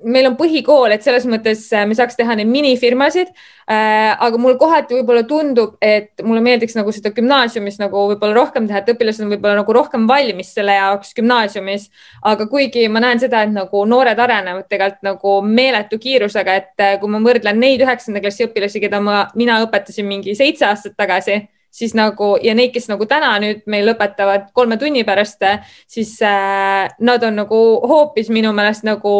[0.05, 3.31] meil on põhikool, et selles mõttes äh, me saaks teha neid minifirmasid.
[3.71, 8.67] Äh, aga mul kohati võib-olla tundub, et mulle meeldiks nagu seda gümnaasiumis nagu võib-olla rohkem
[8.69, 11.89] teha, et õpilased on võib-olla nagu rohkem valmis selle jaoks gümnaasiumis.
[12.33, 17.11] aga kuigi ma näen seda, et nagu noored arenevad tegelikult nagu meeletu kiirusega, et kui
[17.11, 21.43] ma võrdlen neid üheksanda klassi õpilasi, keda ma, mina õpetasin mingi seitse aastat tagasi
[21.73, 25.41] siis nagu ja neid, kes nagu täna nüüd meil lõpetavad kolme tunni pärast,
[25.89, 29.15] siis äh, nad on nagu hoopis minu meelest nagu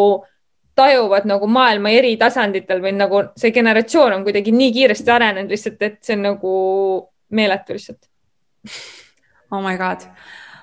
[0.77, 5.83] tajuvad nagu maailma eri tasanditel või nagu see generatsioon on kuidagi nii kiiresti arenenud lihtsalt,
[5.85, 6.55] et see on nagu
[7.33, 8.09] meeletu lihtsalt.
[9.53, 10.07] Oh my god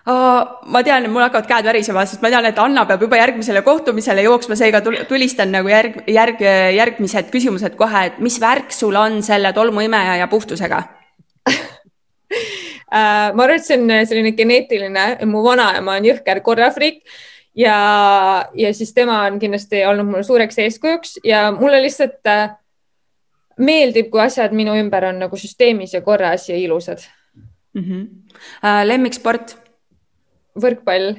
[0.10, 0.62] uh,.
[0.66, 4.24] ma tean, mul hakkavad käed värisema, sest ma tean, et Anna peab juba järgmisele kohtumisele
[4.26, 6.44] jooksma, seega tulistan nagu järg, järg,
[6.78, 10.84] järgmised küsimused kohe, et mis värk sul on selle tolmuimeja ja puhtusega.
[13.36, 17.04] ma arvan, et see on selline geneetiline, mu vanaema on jõhker korrafriik
[17.56, 17.78] ja,
[18.56, 22.52] ja siis tema on kindlasti olnud mulle suureks eeskujuks ja mulle lihtsalt äh,
[23.60, 27.04] meeldib, kui asjad minu ümber on nagu süsteemis ja korras ja ilusad
[27.74, 27.84] mm.
[27.84, 28.08] -hmm.
[28.84, 29.58] Lemmiksport?
[30.60, 31.14] võrkpall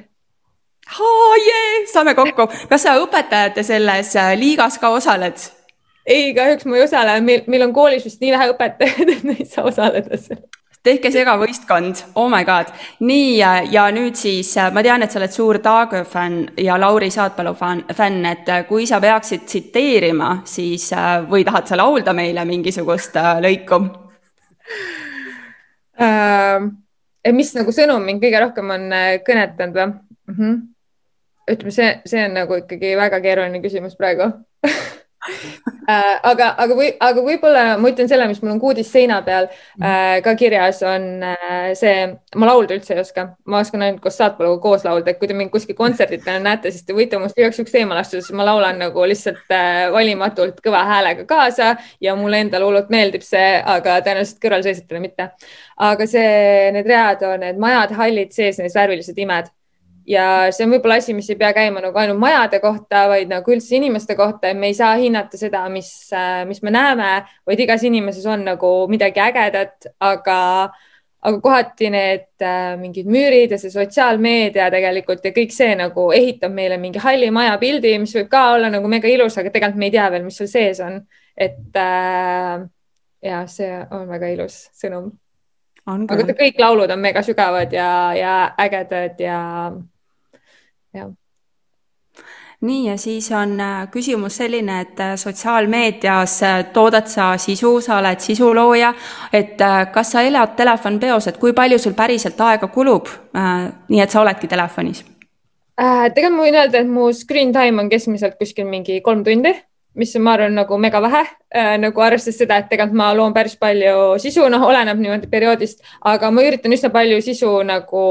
[0.99, 1.35] oh,.
[1.45, 5.37] Yeah, saame kokku, kas sa õpetajate selles äh, liigas ka osaled?
[6.05, 9.35] ei, kahjuks ma ei osale, meil, meil on koolis vist nii vähe õpetajaid, et me
[9.39, 10.41] ei saa osaleda seal
[10.83, 12.71] tehke segavõistkond, oh my god.
[12.99, 17.53] nii ja nüüd siis ma tean, et sa oled suur Taage fänn ja Lauri Saatpalu
[17.53, 20.89] fänn, et kui sa peaksid tsiteerima, siis
[21.29, 23.81] või tahad sa laulda meile mingisugust lõiku
[26.01, 26.69] äh,?
[27.31, 30.37] mis nagu sõnum mind kõige rohkem on äh, kõnetanud või mm?
[30.37, 30.55] -hmm.
[31.53, 34.31] ütleme, see, see on nagu ikkagi väga keeruline küsimus praegu
[34.63, 34.71] Äh,
[35.91, 40.17] aga, aga või, aga võib-olla ma ütlen selle, mis mul on kuudis seina peal äh,
[40.25, 42.07] ka kirjas, on äh, see,
[42.41, 45.37] ma laulda üldse ei oska, ma oskan ainult koos saatpaluga koos laulda, et kui te
[45.37, 48.81] mind kuskil kontserditel näete, siis te võite minust igaks juhuks eemale astuda, sest ma laulan
[48.81, 49.55] nagu lihtsalt
[49.93, 55.31] valimatult kõva häälega kaasa ja mulle endale hullult meeldib see, aga tõenäoliselt kõrvalseisjatele mitte.
[55.81, 59.53] aga see, need read on need majad, hallid sees, need värvilised imed
[60.11, 63.53] ja see on võib-olla asi, mis ei pea käima nagu ainult majade kohta, vaid nagu
[63.53, 65.91] üldse inimeste kohta, et me ei saa hinnata seda, mis,
[66.49, 67.11] mis me näeme,
[67.47, 70.39] vaid igas inimeses on nagu midagi ägedat, aga,
[71.21, 76.53] aga kohati need äh, mingid müürid ja see sotsiaalmeedia tegelikult ja kõik see nagu ehitab
[76.55, 79.89] meile mingi halli maja pildi, mis võib ka olla nagu mega ilus, aga tegelikult me
[79.91, 81.01] ei tea veel, mis seal sees on.
[81.37, 82.67] et äh,
[83.23, 85.11] ja see on väga ilus sõnum.
[85.87, 87.87] aga kõik laulud on mega sügavad ja,
[88.17, 89.39] ja ägedad ja
[90.93, 91.11] jah
[92.61, 97.97] nii, ja siis on äh, küsimus selline, et äh, sotsiaalmeedias äh, toodad sa sisu, sa
[97.97, 98.93] oled sisulooja,
[99.33, 99.57] et
[99.93, 103.09] kas sa elad telefonpeos, et kui palju sul päriselt aega kulub,
[103.89, 105.05] nii et sa oledki telefonis?
[105.81, 109.55] tegelikult ma võin öelda, et mu screen time on keskmiselt kuskil mingi kolm tundi
[109.95, 113.57] mis ma arvan nagu mega vähe äh,, nagu arvestades seda, et tegelikult ma loon päris
[113.59, 118.03] palju sisu, noh, oleneb niimoodi perioodist, aga ma üritan üsna palju sisu nagu,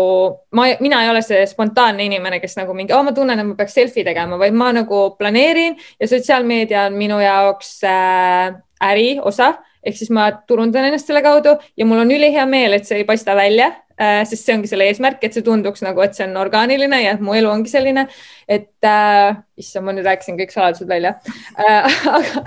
[0.57, 3.57] ma, mina ei ole see spontaanne inimene, kes nagu mingi oh,, ma tunnen, et ma
[3.59, 8.53] peaks selfie tegema, vaid ma nagu planeerin ja sotsiaalmeedia on minu jaoks äh,
[8.91, 9.55] äri osa
[9.85, 13.07] ehk siis ma turundan ennast selle kaudu ja mul on ülihea meel, et see ei
[13.09, 13.71] paista välja
[14.01, 17.15] äh,, sest see ongi selle eesmärk, et see tunduks nagu, et see on orgaaniline ja
[17.21, 18.07] mu elu ongi selline,
[18.49, 21.17] et äh, issand, ma nüüd rääkisin kõik saladused välja
[21.57, 22.03] äh,.
[22.11, 22.45] aga,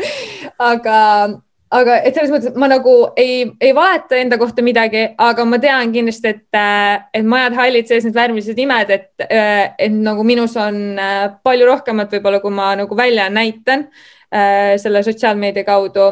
[0.72, 1.00] aga
[1.74, 5.94] aga et selles mõttes, ma nagu ei, ei valeta enda kohta midagi, aga ma tean
[5.96, 10.56] kindlasti, et, äh, et majad hallid sees, need värvilised imed, et, äh, et nagu minus
[10.62, 13.90] on äh, palju rohkemat võib-olla, kui ma nagu välja näitan
[14.82, 16.08] selle sotsiaalmeedia kaudu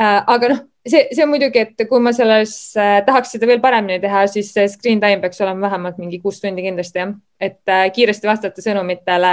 [0.00, 4.00] Äh, aga noh, see, see muidugi, et kui ma selles äh, tahaks seda veel paremini
[4.02, 7.18] teha, siis screen time peaks olema vähemalt mingi kuus tundi kindlasti jah.
[7.40, 9.30] Et äh, kiiresti vastata sõnumitele,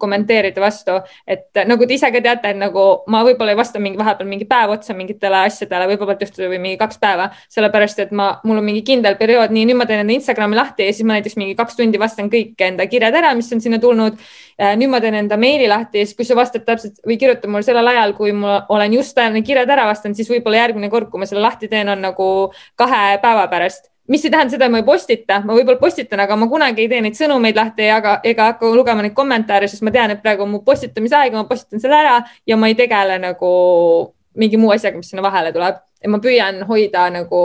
[0.00, 3.80] kommenteerida vastu, et äh, nagu te ise ka teate, et nagu ma võib-olla ei vasta
[3.80, 8.12] mingi vahepeal mingi päev otsa mingitele asjadele, võib-olla juhtuda või mingi kaks päeva, sellepärast et
[8.12, 11.08] ma, mul on mingi kindel periood, nii nüüd ma teen enda Instagrami lahti ja siis
[11.08, 14.20] ma näiteks mingi kaks tundi vastan kõik enda kirjad ära, mis on sinna tulnud.
[14.60, 17.48] Äh, nüüd ma teen enda meili lahti ja siis, kui sa vastad täpselt või kirjutad
[17.48, 21.22] mulle sellel ajal, kui ma olen just kirjad ära vastanud, siis võib-olla järgmine kord, kui
[21.22, 22.28] ma selle lahti teen, on nagu
[22.78, 26.36] kahe päeva pärast mis ei tähenda seda, et ma ei postita, ma võib-olla postitan, aga
[26.36, 29.92] ma kunagi ei tee neid sõnumeid lahti ega, ega hakka lugema neid kommentaare, sest ma
[29.94, 32.76] tean, et praegu on mu postitamise aeg ja ma postitan selle ära ja ma ei
[32.78, 33.52] tegele nagu
[34.38, 35.80] mingi muu asjaga, mis sinna vahele tuleb.
[36.02, 37.40] ja ma püüan hoida nagu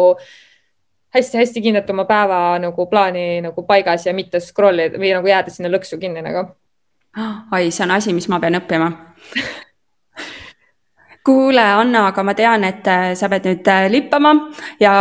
[1.14, 5.54] hästi-hästi kindlalt oma päeva nagu plaani nagu paigas ja mitte scroll ida või nagu jääda
[5.54, 6.48] sinna lõksu kinni nagu.
[7.52, 8.92] oi, see on asi, mis ma pean õppima
[11.28, 14.32] kuule, Anna, aga ma tean, et äh, sa pead nüüd äh, lippama
[14.80, 14.94] ja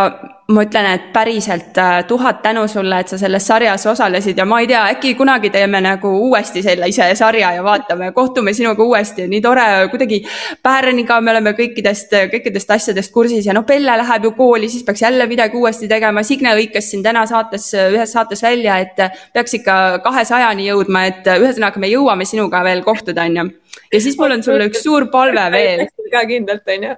[0.51, 4.59] ma ütlen, et päriselt äh, tuhat tänu sulle, et sa selles sarjas osalesid ja ma
[4.63, 9.43] ei tea, äkki kunagi teeme nagu uuesti sellise sarja ja vaatame, kohtume sinuga uuesti, nii
[9.43, 10.23] tore, kuidagi
[10.63, 15.03] Päärniga me oleme kõikidest, kõikidest asjadest kursis ja noh, Pelle läheb ju kooli, siis peaks
[15.03, 16.23] jälle midagi uuesti tegema.
[16.27, 18.99] Signe hõikas siin täna saates, ühes saates välja, et
[19.35, 23.51] peaks ikka kahesajani jõudma, et ühesõnaga me jõuame sinuga veel kohtuda, onju
[23.93, 25.87] ja siis mul on sulle üks suur palve veel.
[26.15, 26.95] ka kindlalt, onju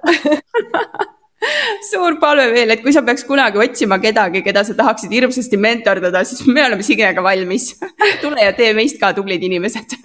[1.91, 6.23] suur palve veel, et kui sa peaks kunagi otsima kedagi, keda sa tahaksid hirmsasti mentordada,
[6.27, 7.71] siis me oleme Signega valmis.
[8.23, 9.97] tule ja tee meist ka tublid inimesed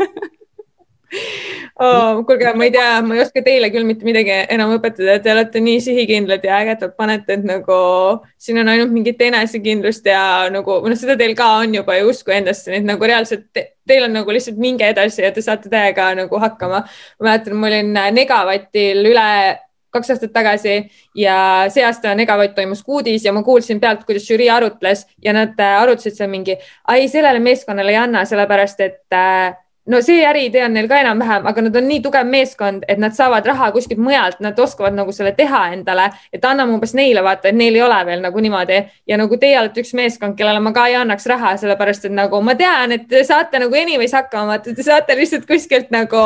[1.80, 2.22] oh,.
[2.26, 5.62] kuulge, ma ei tea, ma ei oska teile küll mitte midagi enam õpetada, te olete
[5.64, 7.78] nii sihikindlad ja ägedalt panete, et nagu
[8.38, 12.34] siin on ainult mingit enesekindlust ja nagu, noh, seda teil ka on juba ja usku
[12.34, 15.72] endasse, nii et nagu reaalselt te, teil on nagu lihtsalt minge edasi ja te saate
[15.72, 16.84] täiega nagu hakkama.
[17.20, 19.28] ma mäletan, ma olin Negavatil üle
[19.94, 20.76] kaks aastat tagasi
[21.18, 21.36] ja
[21.72, 25.76] see aasta Negavott toimus Kuudis ja ma kuulsin pealt, kuidas žürii arutles ja nad äh,
[25.82, 26.56] arutasid seal mingi,
[26.90, 29.54] ai, sellele meeskonnale ei anna, sellepärast et äh,
[29.86, 33.12] no see äriidee on neil ka enam-vähem, aga nad on nii tugev meeskond, et nad
[33.16, 37.50] saavad raha kuskilt mujalt, nad oskavad nagu selle teha endale, et anname umbes neile vaata,
[37.50, 38.80] et neil ei ole veel nagu niimoodi.
[39.10, 42.40] Ja nagu teie olete üks meeskond, kellele ma ka ei annaks raha, sellepärast et nagu
[42.44, 46.24] ma tean, et te saate nagu anyways hakkama, vaata, te saate lihtsalt kuskilt nagu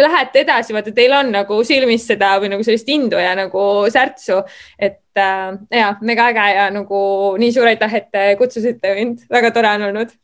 [0.00, 4.40] lähete edasi, vaata, teil on nagu silmis seda või nagu sellist indu ja nagu särtsu,
[4.80, 6.98] et äh, ja mega äge ja nagu
[7.40, 10.20] nii suur aitäh, et te kutsusite mind, väga tore on olnud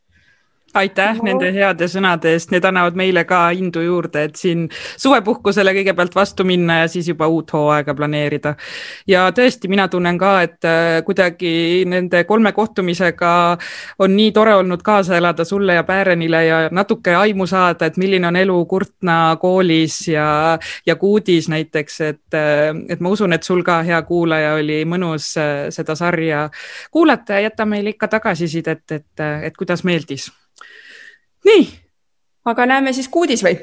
[0.75, 1.25] aitäh no.
[1.27, 4.67] nende heade sõnade eest, need annavad meile ka indu juurde, et siin
[5.01, 8.55] suvepuhkusele kõigepealt vastu minna ja siis juba uut hooaega planeerida.
[9.07, 13.33] ja tõesti, mina tunnen ka, et äh, kuidagi nende kolme kohtumisega
[13.99, 18.27] on nii tore olnud kaasa elada sulle ja Päärenile ja natuke aimu saada, et milline
[18.27, 23.65] on elu Kurtna koolis ja, ja Kuudis näiteks, et, äh, et ma usun, et sul
[23.67, 26.49] ka, hea kuulaja, oli mõnus äh, seda sarja
[26.91, 30.31] kuulata ja jäta meile ikka tagasisidet, et, et, et kuidas meeldis
[31.51, 31.69] nii.
[32.51, 33.57] aga näeme siis kuudis või?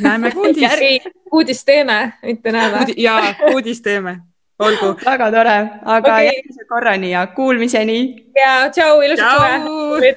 [0.00, 2.86] näeme kuudis kuudis teeme, mitte näeme.
[2.96, 4.18] ja kuudis teeme,
[4.58, 4.96] olgu.
[5.04, 6.26] väga tore, aga okay.
[6.26, 7.98] järgmise korrani ja kuulmiseni.
[8.36, 10.16] ja tšau, ilusat suve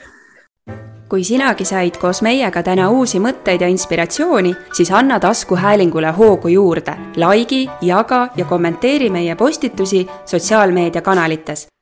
[1.09, 6.95] kui sinagi said koos meiega täna uusi mõtteid ja inspiratsiooni, siis anna taskuhäälingule hoogu juurde,
[7.21, 11.67] likei, jaga ja kommenteeri meie postitusi sotsiaalmeediakanalites